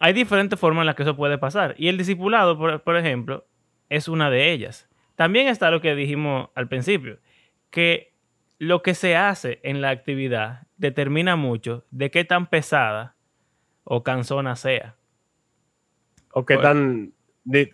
hay 0.00 0.12
diferentes 0.12 0.58
formas 0.58 0.82
en 0.82 0.86
las 0.86 0.96
que 0.96 1.04
eso 1.04 1.14
puede 1.14 1.38
pasar. 1.38 1.76
Y 1.78 1.86
el 1.86 1.96
discipulado, 1.96 2.58
por, 2.58 2.96
ejemplo, 2.96 3.46
es 3.88 4.08
una 4.08 4.30
de 4.30 4.50
ellas. 4.50 4.88
También 5.14 5.46
está 5.46 5.70
lo 5.70 5.80
que 5.80 5.94
dijimos 5.94 6.48
al 6.56 6.66
principio, 6.66 7.20
que 7.70 8.14
lo 8.58 8.82
que 8.82 8.94
se 8.94 9.14
hace 9.14 9.60
en 9.62 9.80
la 9.80 9.90
actividad 9.90 10.62
determina 10.76 11.36
mucho 11.36 11.84
de 11.92 12.10
qué 12.10 12.24
tan 12.24 12.48
pesada 12.48 13.14
o 13.84 14.02
cansona 14.02 14.56
sea. 14.56 14.96
o 16.32 16.44
qué, 16.44 16.56
tan, 16.56 17.12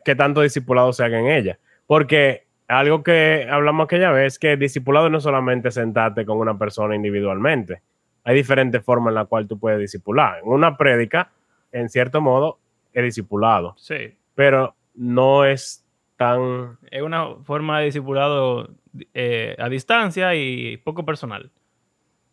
qué 0.05 0.15
tanto 0.15 0.43
discipulado 0.43 0.93
se 0.93 1.03
haga 1.03 1.19
en 1.19 1.29
ella. 1.29 1.59
Porque 1.87 2.47
algo 2.67 3.03
que 3.03 3.49
hablamos 3.51 3.87
aquella 3.87 4.11
vez 4.11 4.39
que 4.39 4.59
discipulado 4.59 5.09
no 5.09 5.17
es 5.17 5.25
solamente 5.25 5.71
sentarte 5.71 6.27
con 6.27 6.37
una 6.37 6.59
persona 6.59 6.95
individualmente. 6.95 7.81
Hay 8.29 8.35
diferentes 8.35 8.85
formas 8.85 9.13
en 9.13 9.15
las 9.15 9.27
cuales 9.27 9.49
tú 9.49 9.59
puedes 9.59 9.81
discipular. 9.81 10.41
En 10.43 10.49
una 10.51 10.77
prédica, 10.77 11.31
en 11.73 11.89
cierto 11.89 12.21
modo, 12.21 12.59
es 12.93 13.03
discipulado, 13.03 13.73
Sí. 13.79 14.15
pero 14.35 14.75
no 14.95 15.47
es 15.47 15.83
tan 16.17 16.77
Es 16.91 17.01
una 17.01 17.37
forma 17.45 17.79
de 17.79 17.87
discipulado 17.87 18.69
eh, 19.15 19.57
a 19.59 19.69
distancia 19.71 20.35
y 20.35 20.77
poco 20.77 21.05
personal. 21.07 21.51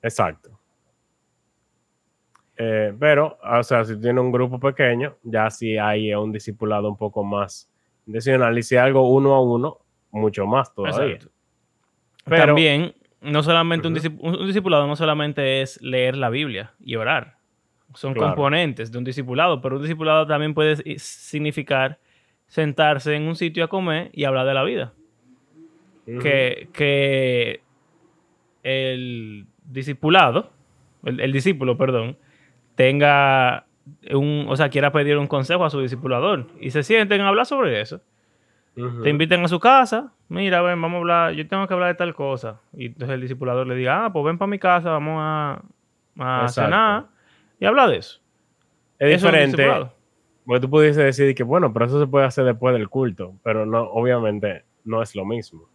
exacto. 0.01 0.49
Eh, 2.57 2.93
pero, 2.99 3.37
o 3.43 3.63
sea, 3.63 3.83
si 3.83 3.99
tienes 3.99 4.21
un 4.23 4.31
grupo 4.31 4.59
pequeño, 4.59 5.15
ya 5.23 5.49
sí 5.49 5.77
hay 5.77 6.13
un 6.13 6.31
discipulado 6.31 6.89
un 6.89 6.95
poco 6.97 7.23
más 7.23 7.69
intencional. 8.07 8.57
Y 8.57 8.63
si 8.63 8.75
algo 8.77 9.09
uno 9.09 9.33
a 9.33 9.41
uno, 9.41 9.79
mucho 10.11 10.45
más 10.45 10.73
todavía. 10.73 11.15
Exacto. 11.15 11.33
Pero- 12.25 12.45
También, 12.47 12.93
no 13.25 13.43
solamente 13.43 13.87
un, 13.87 13.93
Ujú. 13.93 14.01
discip- 14.01 14.17
un- 14.19 14.45
discipulado 14.47 14.87
no 14.87 14.95
solamente 14.95 15.61
es 15.61 15.81
leer 15.81 16.15
la 16.17 16.29
Biblia 16.29 16.73
y 16.83 16.95
orar. 16.95 17.37
Son 17.93 18.13
Claro. 18.13 18.29
componentes 18.29 18.91
de 18.91 18.97
un 18.97 19.03
discipulado, 19.03 19.61
pero 19.61 19.75
un 19.77 19.81
discipulado 19.81 20.25
también 20.27 20.53
puede 20.53 20.75
si- 20.77 20.99
significar 20.99 21.99
sentarse 22.47 23.15
en 23.15 23.23
un 23.23 23.35
sitio 23.35 23.63
a 23.63 23.67
comer 23.67 24.09
y 24.13 24.23
hablar 24.25 24.45
de 24.45 24.53
la 24.53 24.63
vida. 24.63 24.93
Que, 26.05 26.67
que 26.71 27.61
el 28.63 29.45
discipulado, 29.65 30.51
el, 31.03 31.19
el 31.19 31.31
discípulo, 31.31 31.77
perdón, 31.77 32.17
tenga 32.75 33.65
un, 34.11 34.45
o 34.47 34.55
sea, 34.55 34.69
quiera 34.69 34.91
pedir 34.91 35.17
un 35.17 35.27
consejo 35.27 35.65
a 35.65 35.69
su 35.69 35.79
discipulador 35.81 36.47
y 36.59 36.71
se 36.71 36.83
sienten 36.83 37.21
a 37.21 37.29
hablar 37.29 37.45
sobre 37.45 37.79
eso. 37.81 38.01
Ujú. 38.77 39.03
Te 39.03 39.09
inviten 39.09 39.43
a 39.43 39.47
su 39.47 39.59
casa, 39.59 40.11
mira, 40.27 40.61
ven, 40.61 40.81
vamos 40.81 40.95
a 40.97 40.99
hablar, 40.99 41.33
yo 41.33 41.47
tengo 41.47 41.65
que 41.67 41.73
hablar 41.73 41.89
de 41.89 41.95
tal 41.95 42.13
cosa. 42.13 42.59
Y 42.73 42.87
entonces 42.87 43.13
el 43.15 43.21
discipulador 43.21 43.65
le 43.67 43.75
diga, 43.75 44.05
ah, 44.05 44.13
pues 44.13 44.25
ven 44.25 44.37
para 44.37 44.47
mi 44.49 44.59
casa, 44.59 44.89
vamos 44.91 45.17
a, 45.19 45.61
a 46.19 46.47
cenar 46.49 47.05
y 47.59 47.65
habla 47.65 47.87
de 47.87 47.97
eso. 47.97 48.19
Es 48.99 49.15
Eso 49.15 49.27
es 49.27 49.31
diferente. 49.33 49.57
discipulado. 49.57 49.93
porque 50.45 50.59
tú 50.61 50.69
pudiese 50.69 51.03
decir 51.03 51.33
que, 51.35 51.43
bueno, 51.43 51.71
pero 51.73 51.85
eso 51.85 51.99
se 51.99 52.07
puede 52.07 52.25
hacer 52.25 52.43
después 52.45 52.73
del 52.75 52.89
culto, 52.89 53.33
pero 53.43 53.65
no, 53.65 53.83
obviamente 53.83 54.63
no 54.83 55.01
es 55.01 55.15
lo 55.15 55.25
mismo. 55.25 55.67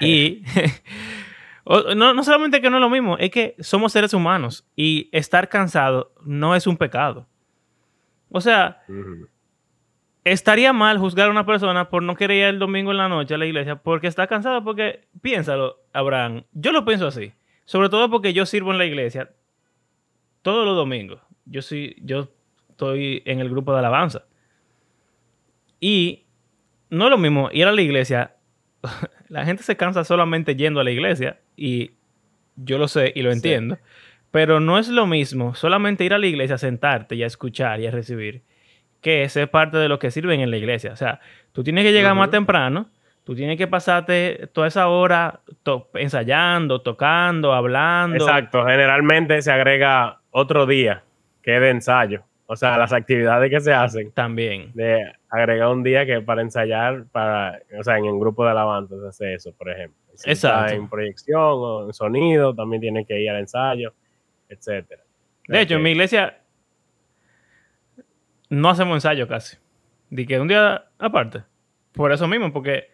Y 0.00 0.42
o- 1.64 1.94
no, 1.94 2.14
no 2.14 2.22
solamente 2.24 2.60
que 2.60 2.70
no 2.70 2.76
es 2.76 2.80
lo 2.80 2.90
mismo, 2.90 3.16
es 3.18 3.30
que 3.30 3.54
somos 3.60 3.92
seres 3.92 4.14
humanos 4.14 4.66
y 4.76 5.08
estar 5.12 5.48
cansado 5.48 6.12
no 6.24 6.54
es 6.54 6.66
un 6.66 6.76
pecado. 6.76 7.26
O 8.30 8.40
sea. 8.40 8.82
Estaría 10.24 10.72
mal 10.72 10.98
juzgar 10.98 11.28
a 11.28 11.30
una 11.30 11.46
persona 11.46 11.90
por 11.90 12.02
no 12.02 12.16
querer 12.16 12.38
ir 12.38 12.44
el 12.44 12.58
domingo 12.58 12.90
en 12.90 12.96
la 12.96 13.08
noche 13.08 13.34
a 13.34 13.38
la 13.38 13.46
iglesia 13.46 13.76
porque 13.76 14.06
está 14.06 14.26
cansado, 14.26 14.64
porque 14.64 15.06
piénsalo, 15.20 15.80
Abraham, 15.92 16.44
yo 16.52 16.72
lo 16.72 16.84
pienso 16.84 17.06
así. 17.06 17.32
Sobre 17.66 17.88
todo 17.88 18.10
porque 18.10 18.32
yo 18.32 18.44
sirvo 18.46 18.72
en 18.72 18.78
la 18.78 18.84
iglesia 18.84 19.30
todos 20.42 20.66
los 20.66 20.76
domingos. 20.76 21.20
Yo, 21.46 21.62
soy, 21.62 21.96
yo 22.02 22.28
estoy 22.70 23.22
en 23.24 23.40
el 23.40 23.48
grupo 23.48 23.72
de 23.72 23.78
alabanza. 23.78 24.24
Y 25.80 26.24
no 26.90 27.04
es 27.04 27.10
lo 27.10 27.18
mismo 27.18 27.50
ir 27.52 27.66
a 27.66 27.72
la 27.72 27.82
iglesia. 27.82 28.34
la 29.28 29.44
gente 29.44 29.62
se 29.62 29.76
cansa 29.76 30.04
solamente 30.04 30.56
yendo 30.56 30.80
a 30.80 30.84
la 30.84 30.90
iglesia 30.90 31.38
y 31.56 31.92
yo 32.56 32.78
lo 32.78 32.88
sé 32.88 33.12
y 33.14 33.22
lo 33.22 33.32
entiendo. 33.32 33.78
Pero 34.30 34.60
no 34.60 34.78
es 34.78 34.88
lo 34.88 35.06
mismo 35.06 35.54
solamente 35.54 36.04
ir 36.04 36.12
a 36.12 36.18
la 36.18 36.26
iglesia, 36.26 36.58
sentarte 36.58 37.14
y 37.14 37.22
a 37.22 37.26
escuchar 37.26 37.80
y 37.80 37.86
a 37.86 37.90
recibir, 37.90 38.42
que 39.04 39.28
ser 39.28 39.50
parte 39.50 39.76
de 39.76 39.86
lo 39.88 39.98
que 39.98 40.10
sirven 40.10 40.40
en 40.40 40.50
la 40.50 40.56
iglesia. 40.56 40.92
O 40.92 40.96
sea, 40.96 41.20
tú 41.52 41.62
tienes 41.62 41.84
que 41.84 41.92
llegar 41.92 42.14
más 42.16 42.30
temprano, 42.30 42.88
tú 43.22 43.34
tienes 43.34 43.58
que 43.58 43.68
pasarte 43.68 44.48
toda 44.52 44.66
esa 44.66 44.88
hora 44.88 45.40
ensayando, 45.92 46.80
tocando, 46.80 47.52
hablando. 47.52 48.24
Exacto, 48.24 48.64
generalmente 48.64 49.42
se 49.42 49.52
agrega 49.52 50.20
otro 50.30 50.64
día 50.64 51.04
que 51.42 51.54
es 51.54 51.60
de 51.60 51.70
ensayo. 51.70 52.24
O 52.46 52.56
sea, 52.56 52.78
las 52.78 52.92
actividades 52.92 53.50
que 53.50 53.60
se 53.60 53.74
hacen. 53.74 54.10
También. 54.12 54.70
De 54.72 55.12
agregar 55.28 55.68
un 55.68 55.82
día 55.82 56.06
que 56.06 56.22
para 56.22 56.40
ensayar, 56.40 57.04
para, 57.12 57.60
o 57.78 57.82
sea, 57.82 57.98
en 57.98 58.06
el 58.06 58.18
grupo 58.18 58.44
de 58.44 58.50
alabanza 58.52 58.96
se 58.96 59.06
hace 59.08 59.34
eso, 59.34 59.52
por 59.52 59.70
ejemplo. 59.70 59.98
Exacto. 60.24 60.74
en 60.74 60.88
proyección 60.88 61.40
o 61.40 61.86
en 61.86 61.92
sonido, 61.92 62.54
también 62.54 62.80
tiene 62.80 63.04
que 63.04 63.20
ir 63.20 63.28
al 63.28 63.40
ensayo, 63.40 63.92
etcétera. 64.48 65.02
De 65.46 65.60
hecho, 65.60 65.74
en 65.74 65.82
mi 65.82 65.90
iglesia 65.90 66.38
no 68.48 68.70
hacemos 68.70 68.96
ensayo 68.96 69.28
casi. 69.28 69.56
De 70.10 70.26
que 70.26 70.40
un 70.40 70.48
día 70.48 70.86
aparte. 70.98 71.44
Por 71.92 72.12
eso 72.12 72.26
mismo, 72.26 72.52
porque 72.52 72.90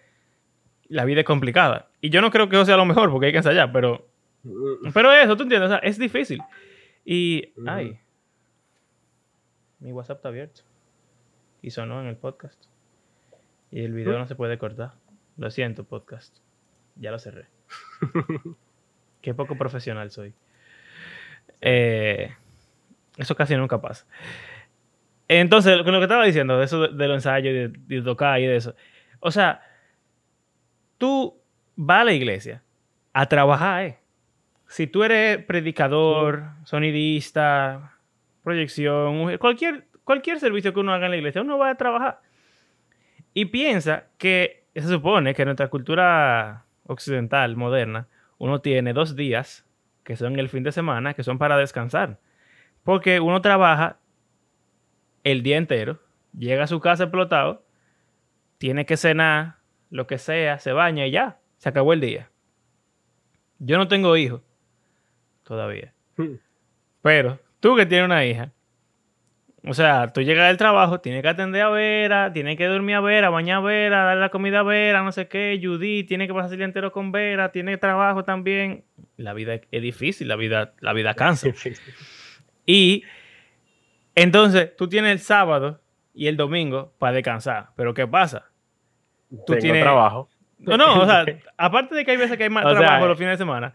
la 0.88 1.04
vida 1.04 1.20
es 1.20 1.26
complicada. 1.26 1.88
Y 2.00 2.10
yo 2.10 2.20
no 2.20 2.30
creo 2.30 2.48
que 2.48 2.56
eso 2.56 2.66
sea 2.66 2.76
lo 2.76 2.84
mejor, 2.84 3.10
porque 3.10 3.26
hay 3.26 3.32
que 3.32 3.38
ensayar, 3.38 3.72
pero. 3.72 4.08
Mm. 4.42 4.90
Pero 4.92 5.12
eso, 5.12 5.36
tú 5.36 5.44
entiendes, 5.44 5.68
o 5.68 5.72
sea, 5.72 5.78
es 5.78 5.98
difícil. 5.98 6.40
Y. 7.04 7.52
Ay. 7.66 7.98
Mi 9.78 9.92
WhatsApp 9.92 10.18
está 10.18 10.28
abierto. 10.28 10.62
Y 11.62 11.70
sonó 11.70 12.00
en 12.00 12.06
el 12.06 12.16
podcast. 12.16 12.62
Y 13.70 13.84
el 13.84 13.92
video 13.92 14.18
no 14.18 14.26
se 14.26 14.34
puede 14.34 14.58
cortar. 14.58 14.92
Lo 15.36 15.50
siento, 15.50 15.84
podcast. 15.84 16.36
Ya 16.96 17.10
lo 17.10 17.18
cerré. 17.18 17.46
Qué 19.22 19.32
poco 19.34 19.56
profesional 19.56 20.10
soy. 20.10 20.34
Eh, 21.60 22.34
eso 23.16 23.34
casi 23.34 23.56
nunca 23.56 23.80
pasa. 23.80 24.06
Entonces, 25.32 25.80
con 25.84 25.92
lo 25.92 26.00
que 26.00 26.06
estaba 26.06 26.24
diciendo, 26.24 26.58
de 26.58 26.64
eso 26.64 26.88
de, 26.88 27.06
los 27.06 27.18
ensayos 27.18 27.54
y 27.54 27.94
de, 27.94 28.02
tocar 28.02 28.40
y 28.40 28.46
de 28.46 28.56
eso. 28.56 28.74
O 29.20 29.30
sea, 29.30 29.62
tú 30.98 31.40
vas 31.76 32.00
a 32.00 32.04
la 32.04 32.12
iglesia 32.12 32.64
a 33.12 33.26
trabajar, 33.26 33.84
¿eh? 33.84 33.98
Si 34.66 34.88
tú 34.88 35.04
eres 35.04 35.38
predicador, 35.44 36.46
sonidista, 36.64 37.92
proyección, 38.42 39.36
cualquier, 39.38 39.84
cualquier 40.02 40.40
servicio 40.40 40.74
que 40.74 40.80
uno 40.80 40.92
haga 40.92 41.04
en 41.04 41.12
la 41.12 41.18
iglesia, 41.18 41.42
uno 41.42 41.58
va 41.58 41.70
a 41.70 41.76
trabajar. 41.76 42.22
Y 43.32 43.44
piensa 43.44 44.06
que 44.18 44.64
se 44.74 44.88
supone 44.88 45.32
que 45.32 45.42
en 45.42 45.46
nuestra 45.46 45.68
cultura 45.68 46.64
occidental, 46.88 47.54
moderna, 47.54 48.08
uno 48.38 48.62
tiene 48.62 48.92
dos 48.92 49.14
días, 49.14 49.64
que 50.02 50.16
son 50.16 50.36
el 50.40 50.48
fin 50.48 50.64
de 50.64 50.72
semana, 50.72 51.14
que 51.14 51.22
son 51.22 51.38
para 51.38 51.56
descansar. 51.56 52.18
Porque 52.82 53.20
uno 53.20 53.40
trabaja 53.40 53.99
el 55.24 55.42
día 55.42 55.56
entero, 55.56 56.00
llega 56.36 56.64
a 56.64 56.68
su 56.68 56.80
casa 56.80 57.04
explotado, 57.04 57.64
tiene 58.58 58.86
que 58.86 58.96
cenar, 58.96 59.56
lo 59.90 60.06
que 60.06 60.18
sea, 60.18 60.58
se 60.58 60.72
baña 60.72 61.06
y 61.06 61.10
ya, 61.10 61.38
se 61.58 61.68
acabó 61.68 61.92
el 61.92 62.00
día. 62.00 62.30
Yo 63.58 63.76
no 63.76 63.88
tengo 63.88 64.16
hijos 64.16 64.42
todavía. 65.42 65.92
Hmm. 66.16 66.36
Pero 67.02 67.40
tú 67.60 67.76
que 67.76 67.86
tienes 67.86 68.06
una 68.06 68.24
hija, 68.24 68.52
o 69.66 69.74
sea, 69.74 70.08
tú 70.08 70.22
llegas 70.22 70.48
del 70.48 70.56
trabajo, 70.56 71.00
tienes 71.00 71.22
que 71.22 71.28
atender 71.28 71.62
a 71.62 71.68
Vera, 71.68 72.32
tienes 72.32 72.56
que 72.56 72.66
dormir 72.66 72.96
a 72.96 73.00
Vera, 73.00 73.28
bañar 73.28 73.58
a 73.58 73.60
Vera, 73.60 74.04
darle 74.04 74.22
la 74.22 74.30
comida 74.30 74.60
a 74.60 74.62
Vera, 74.62 75.02
no 75.02 75.12
sé 75.12 75.28
qué, 75.28 75.60
Judy, 75.62 76.04
tiene 76.04 76.26
que 76.26 76.32
pasar 76.32 76.52
el 76.52 76.58
día 76.58 76.64
entero 76.64 76.92
con 76.92 77.12
Vera, 77.12 77.52
tiene 77.52 77.76
trabajo 77.76 78.24
también. 78.24 78.84
La 79.16 79.34
vida 79.34 79.60
es 79.70 79.82
difícil, 79.82 80.28
la 80.28 80.36
vida, 80.36 80.72
la 80.80 80.94
vida 80.94 81.14
cansa. 81.14 81.48
y 82.66 83.04
entonces 84.14 84.76
tú 84.76 84.88
tienes 84.88 85.12
el 85.12 85.18
sábado 85.20 85.80
y 86.14 86.26
el 86.26 86.36
domingo 86.36 86.92
para 86.98 87.12
descansar. 87.14 87.68
Pero 87.76 87.94
¿qué 87.94 88.06
pasa? 88.06 88.44
Tú 89.46 89.54
tienes 89.56 89.82
trabajo. 89.82 90.28
No, 90.58 90.76
no, 90.76 91.00
o 91.00 91.06
sea, 91.06 91.24
aparte 91.56 91.94
de 91.94 92.04
que 92.04 92.10
hay 92.10 92.16
veces 92.16 92.36
que 92.36 92.44
hay 92.44 92.50
más 92.50 92.64
trabajo 92.64 93.06
los 93.06 93.18
fines 93.18 93.34
de 93.34 93.38
semana. 93.38 93.72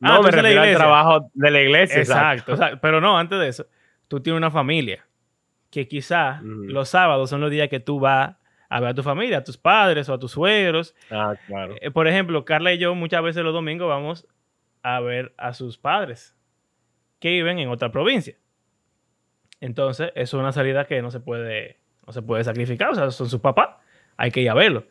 No, 0.00 0.14
ah, 0.14 0.22
me 0.22 0.30
refiero 0.30 0.62
al 0.62 0.74
trabajo 0.74 1.30
de 1.34 1.50
la 1.50 1.60
iglesia. 1.60 1.98
Exacto, 1.98 2.52
exacto. 2.52 2.78
Pero 2.80 3.00
no, 3.00 3.18
antes 3.18 3.38
de 3.38 3.48
eso, 3.48 3.66
tú 4.06 4.20
tienes 4.20 4.36
una 4.36 4.50
familia 4.50 5.04
que 5.70 5.88
quizás 5.88 6.42
los 6.42 6.88
sábados 6.88 7.30
son 7.30 7.40
los 7.40 7.50
días 7.50 7.68
que 7.68 7.80
tú 7.80 8.00
vas 8.00 8.36
a 8.68 8.80
ver 8.80 8.90
a 8.90 8.94
tu 8.94 9.02
familia, 9.02 9.38
a 9.38 9.44
tus 9.44 9.56
padres 9.56 10.08
o 10.08 10.14
a 10.14 10.18
tus 10.18 10.32
suegros. 10.32 10.94
Ah, 11.10 11.34
claro. 11.46 11.74
Eh, 11.80 11.90
por 11.90 12.06
ejemplo, 12.06 12.44
Carla 12.44 12.72
y 12.72 12.78
yo 12.78 12.94
muchas 12.94 13.22
veces 13.22 13.42
los 13.42 13.52
domingos 13.52 13.88
vamos 13.88 14.26
a 14.82 15.00
ver 15.00 15.34
a 15.36 15.52
sus 15.52 15.78
padres 15.78 16.36
que 17.18 17.30
viven 17.30 17.58
en 17.58 17.68
otra 17.68 17.90
provincia. 17.90 18.36
Entonces, 19.60 20.12
eso 20.14 20.36
es 20.36 20.40
una 20.40 20.52
salida 20.52 20.86
que 20.86 21.02
no 21.02 21.10
se 21.10 21.20
puede, 21.20 21.78
no 22.06 22.12
se 22.12 22.22
puede 22.22 22.44
sacrificar. 22.44 22.90
O 22.90 22.94
sea, 22.94 23.10
son 23.10 23.28
sus 23.28 23.40
papás. 23.40 23.70
Hay 24.16 24.30
que 24.30 24.40
ir 24.40 24.50
a 24.50 24.54
verlo. 24.54 24.84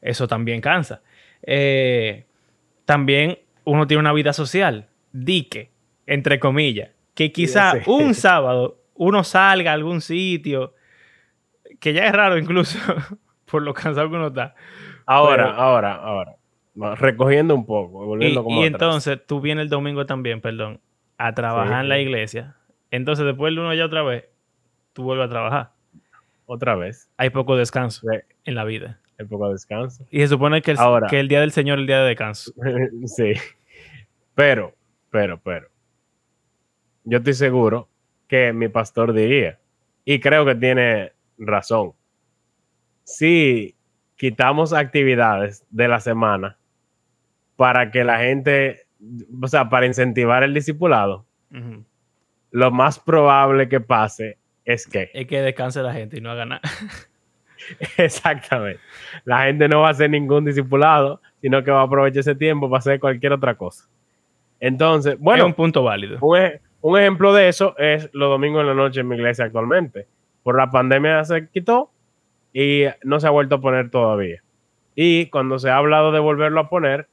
Eso 0.00 0.28
también 0.28 0.60
cansa. 0.60 1.02
Eh, 1.42 2.24
también 2.84 3.38
uno 3.64 3.86
tiene 3.86 4.00
una 4.00 4.12
vida 4.12 4.32
social. 4.32 4.88
Dique, 5.12 5.70
entre 6.06 6.38
comillas. 6.38 6.90
Que 7.14 7.32
quizá 7.32 7.74
un 7.86 8.14
sábado 8.14 8.80
uno 8.94 9.24
salga 9.24 9.72
a 9.72 9.74
algún 9.74 10.00
sitio, 10.00 10.74
que 11.80 11.92
ya 11.92 12.06
es 12.06 12.12
raro 12.12 12.38
incluso, 12.38 12.78
por 13.50 13.62
lo 13.62 13.74
cansado 13.74 14.08
que 14.08 14.16
uno 14.16 14.28
está. 14.28 14.54
Ahora, 15.04 15.54
ahora, 15.54 15.94
ahora. 15.94 16.36
Recogiendo 16.96 17.54
un 17.54 17.64
poco, 17.64 18.04
volviendo 18.04 18.44
y, 18.50 18.60
y 18.60 18.64
entonces 18.64 19.18
tú 19.26 19.40
vienes 19.40 19.62
el 19.62 19.68
domingo 19.70 20.04
también, 20.04 20.42
perdón, 20.42 20.80
a 21.16 21.32
trabajar 21.34 21.84
en 21.84 21.88
la 21.88 21.98
iglesia. 21.98 22.56
Entonces 22.90 23.24
después 23.24 23.52
el 23.52 23.58
uno 23.58 23.74
ya 23.74 23.86
otra 23.86 24.02
vez, 24.02 24.24
tú 24.92 25.04
vuelves 25.04 25.26
a 25.26 25.30
trabajar. 25.30 25.72
Otra 26.46 26.76
vez. 26.76 27.10
Hay 27.16 27.30
poco 27.30 27.56
descanso 27.56 28.06
en 28.44 28.54
la 28.54 28.64
vida. 28.64 29.00
Hay 29.18 29.26
poco 29.26 29.50
descanso. 29.50 30.06
Y 30.10 30.20
se 30.20 30.28
supone 30.28 30.62
que 30.62 30.72
el, 30.72 30.78
que 31.08 31.20
el 31.20 31.28
día 31.28 31.40
del 31.40 31.52
Señor 31.52 31.78
es 31.78 31.82
el 31.82 31.86
día 31.86 32.00
de 32.00 32.08
descanso. 32.08 32.52
sí. 33.06 33.32
Pero, 34.34 34.74
pero, 35.10 35.40
pero. 35.42 35.68
Yo 37.04 37.18
estoy 37.18 37.34
seguro 37.34 37.88
que 38.28 38.52
mi 38.52 38.68
pastor 38.68 39.12
diría. 39.12 39.58
Y 40.04 40.20
creo 40.20 40.44
que 40.44 40.54
tiene 40.54 41.12
razón. 41.38 41.92
Si 43.04 43.76
quitamos 44.16 44.72
actividades 44.72 45.64
de 45.70 45.88
la 45.88 46.00
semana 46.00 46.58
para 47.56 47.90
que 47.90 48.04
la 48.04 48.18
gente, 48.18 48.86
o 49.40 49.48
sea, 49.48 49.68
para 49.68 49.86
incentivar 49.86 50.42
el 50.42 50.54
discipulado, 50.54 51.26
lo 52.50 52.70
más 52.70 52.98
probable 52.98 53.68
que 53.68 53.80
pase 53.80 54.38
es 54.64 54.86
que... 54.86 55.10
Es 55.12 55.26
que 55.26 55.40
descanse 55.40 55.82
la 55.82 55.92
gente 55.92 56.18
y 56.18 56.20
no 56.20 56.30
haga 56.30 56.44
nada. 56.44 56.62
Exactamente. 57.96 58.80
La 59.24 59.44
gente 59.44 59.68
no 59.68 59.80
va 59.80 59.88
a 59.88 59.90
hacer 59.90 60.10
ningún 60.10 60.44
discipulado, 60.44 61.20
sino 61.40 61.62
que 61.62 61.70
va 61.70 61.80
a 61.80 61.84
aprovechar 61.84 62.20
ese 62.20 62.34
tiempo 62.34 62.68
para 62.68 62.78
hacer 62.78 63.00
cualquier 63.00 63.32
otra 63.32 63.54
cosa. 63.54 63.88
Entonces, 64.60 65.18
bueno... 65.18 65.44
Es 65.44 65.46
un 65.46 65.54
punto 65.54 65.82
válido. 65.82 66.18
Un 66.80 66.98
ejemplo 66.98 67.32
de 67.34 67.48
eso 67.48 67.76
es 67.78 68.08
los 68.12 68.28
domingos 68.28 68.60
en 68.60 68.68
la 68.68 68.74
noche 68.74 69.00
en 69.00 69.08
mi 69.08 69.16
iglesia 69.16 69.46
actualmente. 69.46 70.06
Por 70.42 70.56
la 70.56 70.70
pandemia 70.70 71.24
se 71.24 71.48
quitó 71.48 71.90
y 72.52 72.84
no 73.02 73.18
se 73.20 73.26
ha 73.26 73.30
vuelto 73.30 73.56
a 73.56 73.60
poner 73.60 73.90
todavía. 73.90 74.42
Y 74.94 75.26
cuando 75.26 75.58
se 75.58 75.68
ha 75.68 75.76
hablado 75.76 76.12
de 76.12 76.20
volverlo 76.20 76.60
a 76.60 76.68
poner, 76.68 77.08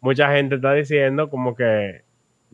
mucha 0.00 0.30
gente 0.32 0.56
está 0.56 0.72
diciendo 0.72 1.30
como 1.30 1.56
que 1.56 2.02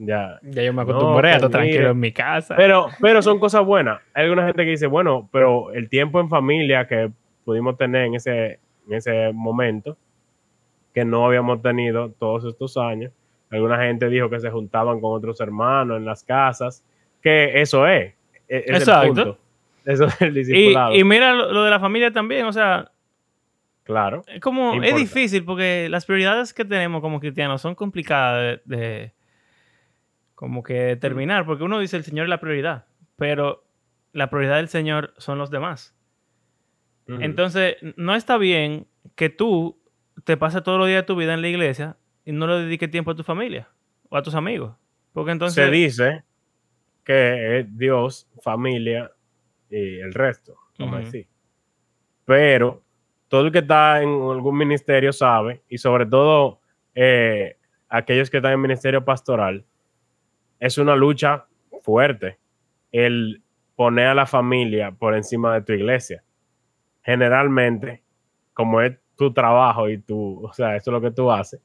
ya. 0.06 0.38
Ya 0.42 0.62
yo 0.62 0.72
me 0.72 0.82
acostumbré 0.82 1.30
a 1.30 1.34
estar 1.36 1.50
tranquilo 1.50 1.90
en 1.90 2.00
mi 2.00 2.12
casa. 2.12 2.54
Pero, 2.56 2.88
pero 3.00 3.22
son 3.22 3.38
cosas 3.38 3.64
buenas. 3.64 4.00
Hay 4.14 4.24
alguna 4.24 4.46
gente 4.46 4.64
que 4.64 4.70
dice, 4.70 4.86
bueno, 4.86 5.28
pero 5.32 5.72
el 5.72 5.88
tiempo 5.88 6.20
en 6.20 6.28
familia 6.28 6.86
que 6.86 7.10
pudimos 7.44 7.76
tener 7.76 8.06
en 8.06 8.14
ese, 8.14 8.60
en 8.86 8.94
ese 8.94 9.32
momento, 9.32 9.96
que 10.94 11.04
no 11.04 11.26
habíamos 11.26 11.62
tenido 11.62 12.10
todos 12.10 12.44
estos 12.44 12.76
años, 12.76 13.12
Alguna 13.52 13.78
gente 13.84 14.08
dijo 14.08 14.30
que 14.30 14.40
se 14.40 14.50
juntaban 14.50 15.00
con 15.00 15.12
otros 15.12 15.38
hermanos 15.40 15.98
en 15.98 16.06
las 16.06 16.24
casas, 16.24 16.82
que 17.22 17.60
eso 17.60 17.86
es. 17.86 18.14
E-, 18.48 18.64
Exacto. 18.66 19.38
Eso 19.84 20.06
es 20.06 20.22
el 20.22 20.34
discipulado. 20.34 20.94
Y, 20.94 21.04
mira 21.04 21.34
lo, 21.34 21.62
de 21.62 21.70
la 21.70 21.78
familia 21.78 22.10
también, 22.10 22.46
o 22.46 22.52
sea. 22.52 22.90
Claro. 23.84 24.22
Es 24.28 24.40
como, 24.40 24.80
es 24.82 24.96
difícil 24.96 25.44
porque 25.44 25.88
las 25.90 26.06
prioridades 26.06 26.54
que 26.54 26.64
tenemos 26.64 27.02
como 27.02 27.18
cristianos 27.18 27.60
son 27.60 27.74
complicadas 27.74 28.60
de, 28.64 29.12
como 30.42 30.64
que 30.64 30.74
determinar, 30.74 31.46
porque 31.46 31.62
uno 31.62 31.78
dice 31.78 31.96
el 31.96 32.02
Señor 32.02 32.24
es 32.24 32.30
la 32.30 32.40
prioridad, 32.40 32.86
pero 33.14 33.62
la 34.10 34.28
prioridad 34.28 34.56
del 34.56 34.66
Señor 34.66 35.14
son 35.16 35.38
los 35.38 35.52
demás. 35.52 35.94
Entonces, 37.06 37.76
no 37.94 38.16
está 38.16 38.38
bien 38.38 38.88
que 39.14 39.28
tú 39.28 39.80
te 40.24 40.36
pases 40.36 40.64
todos 40.64 40.80
los 40.80 40.88
días 40.88 41.02
de 41.02 41.06
tu 41.06 41.14
vida 41.14 41.32
en 41.32 41.42
la 41.42 41.48
iglesia 41.48 41.96
y 42.24 42.32
no 42.32 42.48
le 42.48 42.54
dediques 42.54 42.90
tiempo 42.90 43.12
a 43.12 43.14
tu 43.14 43.22
familia 43.22 43.68
o 44.08 44.16
a 44.16 44.22
tus 44.24 44.34
amigos. 44.34 44.74
Porque 45.12 45.30
entonces... 45.30 45.64
Se 45.64 45.70
dice 45.70 46.24
que 47.04 47.60
es 47.60 47.78
Dios, 47.78 48.28
familia 48.42 49.12
y 49.70 50.00
el 50.00 50.12
resto, 50.12 50.56
como 50.76 50.96
Ujú. 50.96 51.04
decir. 51.04 51.28
Pero 52.24 52.82
todo 53.28 53.46
el 53.46 53.52
que 53.52 53.60
está 53.60 54.02
en 54.02 54.08
algún 54.08 54.58
ministerio 54.58 55.12
sabe, 55.12 55.62
y 55.68 55.78
sobre 55.78 56.04
todo 56.04 56.58
eh, 56.96 57.58
aquellos 57.88 58.28
que 58.28 58.38
están 58.38 58.54
en 58.54 58.60
ministerio 58.60 59.04
pastoral, 59.04 59.64
es 60.62 60.78
una 60.78 60.94
lucha 60.94 61.46
fuerte 61.82 62.38
el 62.92 63.42
poner 63.74 64.06
a 64.06 64.14
la 64.14 64.26
familia 64.26 64.92
por 64.92 65.16
encima 65.16 65.52
de 65.54 65.62
tu 65.62 65.72
iglesia. 65.72 66.22
Generalmente, 67.02 68.04
como 68.54 68.80
es 68.80 68.96
tu 69.16 69.32
trabajo 69.32 69.88
y 69.88 69.98
tu, 69.98 70.46
o 70.46 70.52
sea, 70.52 70.76
eso 70.76 70.90
es 70.90 70.92
lo 70.92 71.00
que 71.00 71.10
tú 71.10 71.32
haces, 71.32 71.60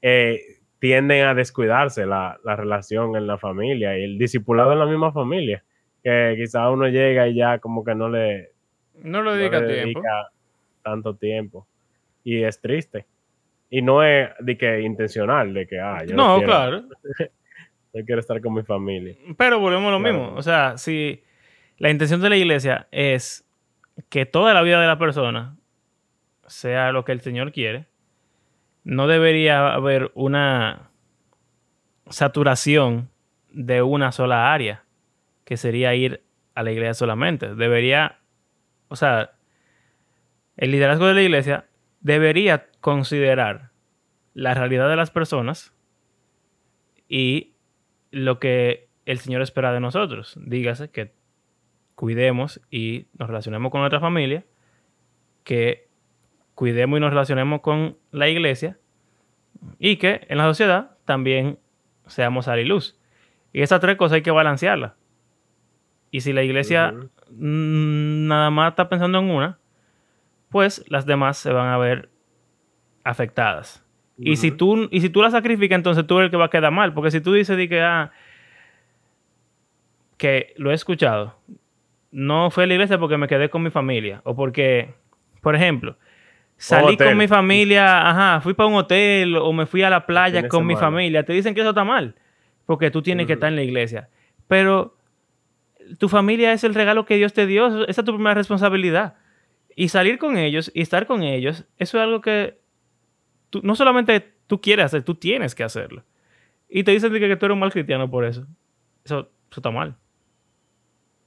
eh, 0.00 0.40
tienden 0.78 1.26
a 1.26 1.34
descuidarse 1.34 2.06
la, 2.06 2.38
la 2.44 2.54
relación 2.54 3.16
en 3.16 3.26
la 3.26 3.38
familia 3.38 3.98
y 3.98 4.04
el 4.04 4.18
discipulado 4.18 4.72
en 4.72 4.78
la 4.78 4.86
misma 4.86 5.10
familia. 5.10 5.64
Que 6.04 6.34
quizás 6.38 6.70
uno 6.70 6.86
llega 6.86 7.26
y 7.26 7.34
ya 7.34 7.58
como 7.58 7.84
que 7.84 7.94
no 7.96 8.08
le, 8.08 8.52
No 9.02 9.20
lo 9.20 9.32
no 9.32 9.36
dedica 9.36 9.60
le 9.60 9.82
tiempo. 9.82 10.00
tanto 10.84 11.16
tiempo. 11.16 11.66
Y 12.22 12.44
es 12.44 12.60
triste. 12.60 13.04
Y 13.68 13.82
no 13.82 14.04
es 14.04 14.30
de 14.38 14.56
que 14.56 14.80
intencional, 14.82 15.52
de 15.54 15.66
que, 15.66 15.80
ah, 15.80 16.04
yo 16.06 16.14
No, 16.14 16.36
quiero, 16.36 16.46
claro. 16.52 16.82
yo 17.94 18.04
quiero 18.04 18.20
estar 18.20 18.40
con 18.40 18.54
mi 18.54 18.62
familia. 18.62 19.16
Pero 19.36 19.58
volvemos 19.60 19.88
a 19.88 19.92
lo 19.92 19.98
Claro. 20.00 20.18
mismo. 20.18 20.34
O 20.36 20.42
sea, 20.42 20.78
si 20.78 21.22
la 21.78 21.90
intención 21.90 22.20
de 22.20 22.30
la 22.30 22.36
iglesia 22.36 22.88
es 22.90 23.44
que 24.08 24.24
toda 24.26 24.54
la 24.54 24.62
vida 24.62 24.80
de 24.80 24.86
la 24.86 24.98
persona 24.98 25.56
sea 26.46 26.92
lo 26.92 27.04
que 27.04 27.12
el 27.12 27.20
Señor 27.20 27.52
quiere, 27.52 27.86
no 28.84 29.06
debería 29.06 29.72
haber 29.74 30.10
una 30.14 30.90
saturación 32.08 33.10
de 33.52 33.82
una 33.82 34.12
sola 34.12 34.52
área, 34.52 34.84
que 35.44 35.56
sería 35.56 35.94
ir 35.94 36.22
a 36.54 36.62
la 36.62 36.72
iglesia 36.72 36.94
solamente. 36.94 37.54
Debería, 37.54 38.18
o 38.88 38.96
sea, 38.96 39.32
el 40.56 40.70
liderazgo 40.70 41.06
de 41.06 41.14
la 41.14 41.22
iglesia 41.22 41.66
debería 42.00 42.68
considerar 42.80 43.70
la 44.34 44.54
realidad 44.54 44.88
de 44.88 44.96
las 44.96 45.10
personas 45.10 45.74
y 47.08 47.52
lo 48.12 48.38
que 48.38 48.88
el 49.04 49.18
Señor 49.18 49.42
espera 49.42 49.72
de 49.72 49.80
nosotros. 49.80 50.38
Dígase 50.40 50.90
que 50.90 51.12
cuidemos 51.96 52.60
y 52.70 53.06
nos 53.18 53.28
relacionemos 53.28 53.72
con 53.72 53.80
nuestra 53.80 54.00
familia, 54.00 54.44
que 55.42 55.88
cuidemos 56.54 56.98
y 56.98 57.00
nos 57.00 57.10
relacionemos 57.10 57.60
con 57.62 57.96
la 58.12 58.28
iglesia 58.28 58.78
y 59.78 59.96
que 59.96 60.26
en 60.28 60.38
la 60.38 60.44
sociedad 60.44 60.96
también 61.04 61.58
seamos 62.06 62.44
sal 62.44 62.60
y 62.60 62.64
luz. 62.64 62.98
Y 63.52 63.62
esas 63.62 63.80
tres 63.80 63.96
cosas 63.96 64.16
hay 64.16 64.22
que 64.22 64.30
balancearlas. 64.30 64.92
Y 66.10 66.20
si 66.20 66.32
la 66.32 66.42
iglesia 66.42 66.94
nada 67.30 68.50
más 68.50 68.72
está 68.72 68.88
pensando 68.88 69.18
en 69.18 69.30
una, 69.30 69.58
pues 70.50 70.84
las 70.88 71.06
demás 71.06 71.38
se 71.38 71.52
van 71.52 71.68
a 71.68 71.78
ver 71.78 72.10
afectadas. 73.04 73.84
Y, 74.18 74.36
si 74.36 74.50
tú, 74.50 74.88
y 74.90 75.00
si 75.00 75.08
tú 75.08 75.22
la 75.22 75.30
sacrificas, 75.30 75.76
entonces 75.76 76.06
tú 76.06 76.18
eres 76.18 76.26
el 76.26 76.30
que 76.30 76.36
va 76.36 76.46
a 76.46 76.50
quedar 76.50 76.70
mal. 76.70 76.92
Porque 76.94 77.10
si 77.10 77.20
tú 77.20 77.32
dices 77.32 77.56
di 77.56 77.68
que, 77.68 77.80
ah, 77.80 78.12
que 80.16 80.54
lo 80.56 80.70
he 80.70 80.74
escuchado, 80.74 81.36
no 82.10 82.50
fue 82.50 82.64
a 82.64 82.66
la 82.66 82.74
iglesia 82.74 82.98
porque 82.98 83.16
me 83.16 83.26
quedé 83.26 83.48
con 83.48 83.62
mi 83.62 83.70
familia. 83.70 84.20
O 84.24 84.36
porque, 84.36 84.94
por 85.40 85.56
ejemplo, 85.56 85.96
salí 86.56 86.96
con 86.96 87.16
mi 87.16 87.26
familia, 87.26 88.08
ajá, 88.08 88.40
fui 88.40 88.54
para 88.54 88.68
un 88.68 88.76
hotel 88.76 89.36
o 89.36 89.52
me 89.52 89.66
fui 89.66 89.82
a 89.82 89.90
la 89.90 90.06
playa 90.06 90.48
con 90.48 90.66
mi 90.66 90.76
familia. 90.76 91.24
Te 91.24 91.32
dicen 91.32 91.54
que 91.54 91.60
eso 91.60 91.70
está 91.70 91.84
mal. 91.84 92.14
Porque 92.66 92.90
tú 92.90 93.02
tienes 93.02 93.26
que 93.26 93.32
estar 93.32 93.48
en 93.48 93.56
la 93.56 93.62
iglesia. 93.62 94.08
Pero 94.46 94.96
tu 95.98 96.08
familia 96.08 96.52
es 96.52 96.62
el 96.64 96.74
regalo 96.74 97.06
que 97.06 97.16
Dios 97.16 97.32
te 97.32 97.46
dio. 97.46 97.84
Esa 97.86 98.02
es 98.02 98.04
tu 98.04 98.14
primera 98.14 98.34
responsabilidad. 98.34 99.14
Y 99.74 99.88
salir 99.88 100.18
con 100.18 100.36
ellos 100.36 100.70
y 100.74 100.82
estar 100.82 101.06
con 101.06 101.22
ellos, 101.22 101.64
eso 101.78 101.98
es 101.98 102.02
algo 102.04 102.20
que 102.20 102.61
tú- 103.52 103.60
no 103.62 103.76
solamente 103.76 104.34
tú 104.48 104.60
quieres 104.60 104.86
hacer, 104.86 105.02
tú 105.04 105.14
tienes 105.14 105.54
que 105.54 105.62
hacerlo. 105.62 106.02
Y 106.68 106.82
te 106.84 106.90
dicen 106.92 107.12
que, 107.12 107.20
que 107.20 107.36
tú 107.36 107.46
eres 107.46 107.54
un 107.54 107.60
mal 107.60 107.70
cristiano 107.70 108.10
por 108.10 108.24
eso. 108.24 108.46
Eso, 109.04 109.20
eso 109.50 109.60
está 109.60 109.70
mal. 109.70 109.94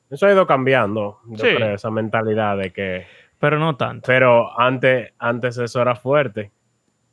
Eso 0.10 0.26
ha 0.28 0.32
ido 0.34 0.46
cambiando, 0.48 1.20
yo 1.28 1.46
Sí. 1.46 1.56
creo, 1.56 1.76
esa 1.76 1.90
mentalidad 1.92 2.58
de 2.58 2.72
que 2.72 3.06
Pero 3.40 3.60
no 3.60 3.76
tanto. 3.76 4.08
Pero 4.08 4.60
antes, 4.60 5.14
antes 5.20 5.58
eso 5.58 5.82
era 5.82 5.96
fuerte. 5.96 6.52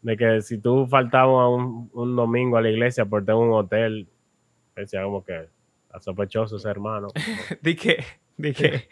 De 0.02 0.16
que 0.16 0.40
si 0.40 0.58
tú 0.58 0.86
faltabas 0.86 1.48
un, 1.50 1.90
un 1.92 2.16
domingo 2.16 2.56
a 2.56 2.62
la 2.62 2.70
iglesia 2.70 3.04
por 3.04 3.24
tener 3.24 3.40
un 3.40 3.52
hotel, 3.52 4.08
decía 4.74 5.02
como 5.04 5.24
que 5.24 5.48
está 5.86 6.00
sospechoso 6.00 6.56
ese 6.56 6.68
hermano. 6.70 7.08
Di 7.62 7.74
que, 7.76 8.02
di 8.36 8.52
que. 8.52 8.88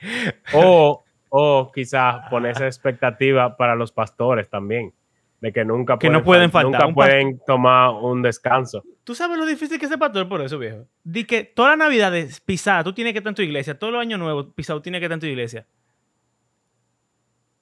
o, 0.54 1.02
o 1.30 1.70
quizás 1.72 2.28
poner 2.30 2.52
esa 2.52 2.66
expectativa 2.66 3.56
para 3.56 3.74
los 3.74 3.90
pastores 3.92 4.48
también. 4.50 4.92
De 5.40 5.52
que 5.52 5.64
nunca 5.64 5.98
Que 5.98 6.10
no 6.10 6.22
pueden 6.22 6.50
fal- 6.50 6.64
faltar. 6.64 6.80
Nunca 6.82 6.86
Un 6.88 6.94
pueden 6.94 7.40
tomar 7.46 7.90
un 7.94 8.20
descanso. 8.20 8.82
¿Tú 9.04 9.14
sabes 9.14 9.38
lo 9.38 9.46
difícil 9.46 9.78
que 9.78 9.86
es 9.86 9.90
ser 9.90 9.98
pastor 9.98 10.28
por 10.28 10.40
eso, 10.42 10.58
viejo? 10.58 10.86
Di 11.02 11.24
que 11.24 11.44
toda 11.44 11.70
la 11.70 11.76
Navidad 11.76 12.14
es 12.14 12.40
pisada, 12.40 12.84
tú 12.84 12.92
tienes 12.92 13.12
que 13.14 13.18
estar 13.20 13.30
en 13.30 13.34
tu 13.36 13.42
iglesia. 13.42 13.78
Todos 13.78 13.92
los 13.92 14.02
años 14.02 14.18
nuevos, 14.18 14.48
pisado, 14.54 14.82
tienes 14.82 15.00
que 15.00 15.06
estar 15.06 15.14
en 15.16 15.20
tu 15.20 15.26
iglesia. 15.26 15.66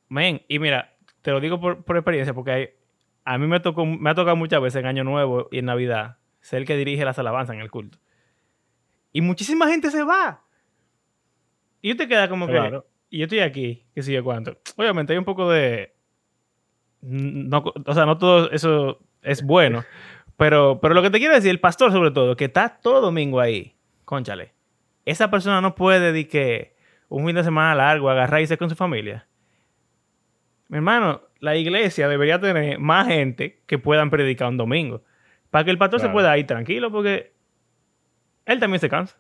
Men, 0.09 0.43
y 0.49 0.59
mira, 0.59 0.95
te 1.23 1.31
lo 1.31 1.41
digo 1.41 1.61
por, 1.61 1.85
por 1.85 1.97
experiencia, 1.97 2.35
porque 2.35 2.51
hay- 2.51 2.69
a 3.25 3.39
mí 3.39 3.47
me, 3.47 3.61
tocó, 3.61 3.85
me 3.85 4.11
ha 4.11 4.15
tocado 4.15 4.37
muchas 4.37 4.61
veces 4.61 4.81
en 4.81 4.87
Año 4.87 5.05
Nuevo 5.05 5.49
y 5.53 5.59
en 5.59 5.67
Navidad 5.67 6.17
ser 6.41 6.61
el 6.61 6.67
que 6.67 6.77
dirige 6.77 7.05
las 7.05 7.19
alabanzas 7.19 7.55
en 7.55 7.61
el 7.61 7.71
culto. 7.71 7.99
Y 9.13 9.21
muchísima 9.21 9.69
gente 9.69 9.91
se 9.91 10.03
va. 10.03 10.43
Y 11.83 11.93
tú 11.93 11.99
te 11.99 12.09
quedas 12.09 12.29
como 12.29 12.47
que... 12.47 12.53
Claro. 12.55 12.87
Y 13.11 13.19
yo 13.19 13.25
estoy 13.25 13.41
aquí, 13.41 13.87
qué 13.95 14.03
sé 14.03 14.13
yo 14.13 14.25
cuánto. 14.25 14.59
Obviamente 14.77 15.13
hay 15.13 15.19
un 15.19 15.25
poco 15.25 15.51
de... 15.51 15.95
No, 17.01 17.65
o 17.87 17.95
sea, 17.95 18.07
no 18.07 18.19
todo 18.19 18.51
eso 18.51 19.01
es 19.23 19.43
bueno. 19.43 19.85
Pero, 20.37 20.79
pero 20.81 20.95
lo 20.95 21.03
que 21.03 21.11
te 21.11 21.19
quiero 21.19 21.35
decir, 21.35 21.51
el 21.51 21.61
pastor 21.61 21.91
sobre 21.91 22.11
todo, 22.11 22.37
que 22.37 22.47
está 22.47 22.69
todo 22.81 23.01
domingo 23.01 23.41
ahí, 23.41 23.75
conchale. 24.05 24.53
Esa 25.05 25.31
persona 25.31 25.61
no 25.61 25.75
puede 25.75 26.01
dedicar 26.01 26.31
que 26.31 26.77
un 27.09 27.27
fin 27.27 27.35
de 27.35 27.45
semana 27.45 27.75
largo, 27.75 28.11
agarrar 28.11 28.41
y 28.41 28.43
irse 28.43 28.59
con 28.59 28.69
su 28.69 28.77
familia. 28.77 29.27
Mi 30.69 30.77
hermano, 30.77 31.23
la 31.41 31.57
iglesia 31.57 32.09
debería 32.09 32.39
tener 32.39 32.79
más 32.79 33.07
gente 33.09 33.63
que 33.67 33.79
puedan 33.79 34.11
predicar 34.11 34.49
un 34.49 34.59
domingo. 34.59 35.03
Para 35.51 35.65
que 35.65 35.71
el 35.71 35.79
pastor 35.79 36.01
se 36.01 36.11
pueda 36.11 36.37
ir 36.37 36.47
tranquilo, 36.47 36.93
porque 36.93 37.33
él 38.45 38.61
también 38.61 38.81
se 38.81 38.89
cansa. 38.89 39.17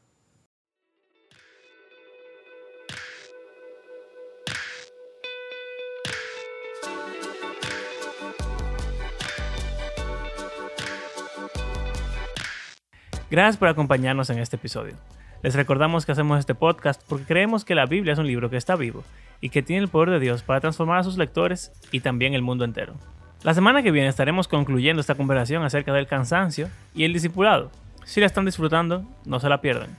Gracias 13.31 13.59
por 13.59 13.69
acompañarnos 13.69 14.31
en 14.31 14.39
este 14.39 14.57
episodio. 14.57 14.95
Les 15.43 15.55
recordamos 15.55 16.07
que 16.07 16.13
hacemos 16.13 16.39
este 16.39 16.55
podcast 16.55 17.03
porque 17.07 17.27
creemos 17.27 17.63
que 17.67 17.75
la 17.75 17.85
Biblia 17.85 18.15
es 18.15 18.19
un 18.19 18.27
libro 18.27 18.49
que 18.49 18.57
está 18.57 18.75
vivo 18.75 19.05
y 19.43 19.51
que 19.51 19.63
tiene 19.63 19.83
el 19.83 19.89
poder 19.89 20.09
de 20.09 20.19
Dios 20.19 20.43
para 20.43 20.61
transformar 20.61 20.99
a 21.01 21.05
sus 21.05 21.19
lectores 21.19 21.71
y 21.93 22.01
también 22.01 22.33
el 22.33 22.41
mundo 22.41 22.65
entero. 22.65 22.95
La 23.43 23.53
semana 23.53 23.83
que 23.83 23.91
viene 23.91 24.09
estaremos 24.09 24.49
concluyendo 24.49 25.03
esta 25.03 25.15
conversación 25.15 25.63
acerca 25.63 25.93
del 25.93 26.07
cansancio 26.07 26.71
y 26.95 27.05
el 27.05 27.13
discipulado. 27.13 27.71
Si 28.07 28.19
la 28.19 28.27
están 28.27 28.47
disfrutando, 28.47 29.05
no 29.27 29.41
se 29.41 29.51
la 29.51 29.61
pierdan. 29.61 29.95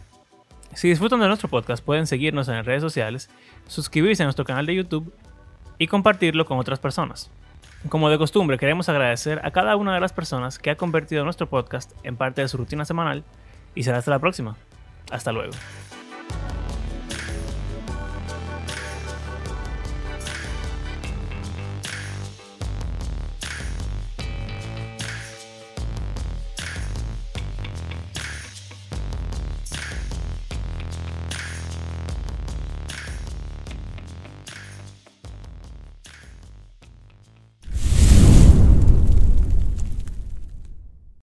Si 0.73 0.89
disfrutan 0.89 1.19
de 1.19 1.27
nuestro 1.27 1.49
podcast, 1.49 1.85
pueden 1.85 2.07
seguirnos 2.07 2.47
en 2.47 2.55
las 2.55 2.65
redes 2.65 2.81
sociales, 2.81 3.29
suscribirse 3.67 4.23
a 4.23 4.25
nuestro 4.25 4.43
canal 4.43 4.65
de 4.65 4.73
YouTube 4.73 5.13
y 5.77 5.85
compartirlo 5.85 6.45
con 6.45 6.57
otras 6.57 6.79
personas. 6.79 7.29
Como 7.87 8.09
de 8.09 8.17
costumbre, 8.17 8.57
queremos 8.57 8.89
agradecer 8.89 9.39
a 9.45 9.51
cada 9.51 9.77
una 9.77 9.93
de 9.93 10.01
las 10.01 10.11
personas 10.11 10.59
que 10.59 10.69
ha 10.69 10.75
convertido 10.75 11.23
nuestro 11.23 11.47
podcast 11.47 11.93
en 12.03 12.17
parte 12.17 12.41
de 12.41 12.49
su 12.49 12.57
rutina 12.57 12.83
semanal 12.83 13.23
y 13.73 13.83
será 13.83 13.99
hasta 13.99 14.11
la 14.11 14.19
próxima. 14.19 14.57
Hasta 15.11 15.31
luego. 15.31 15.53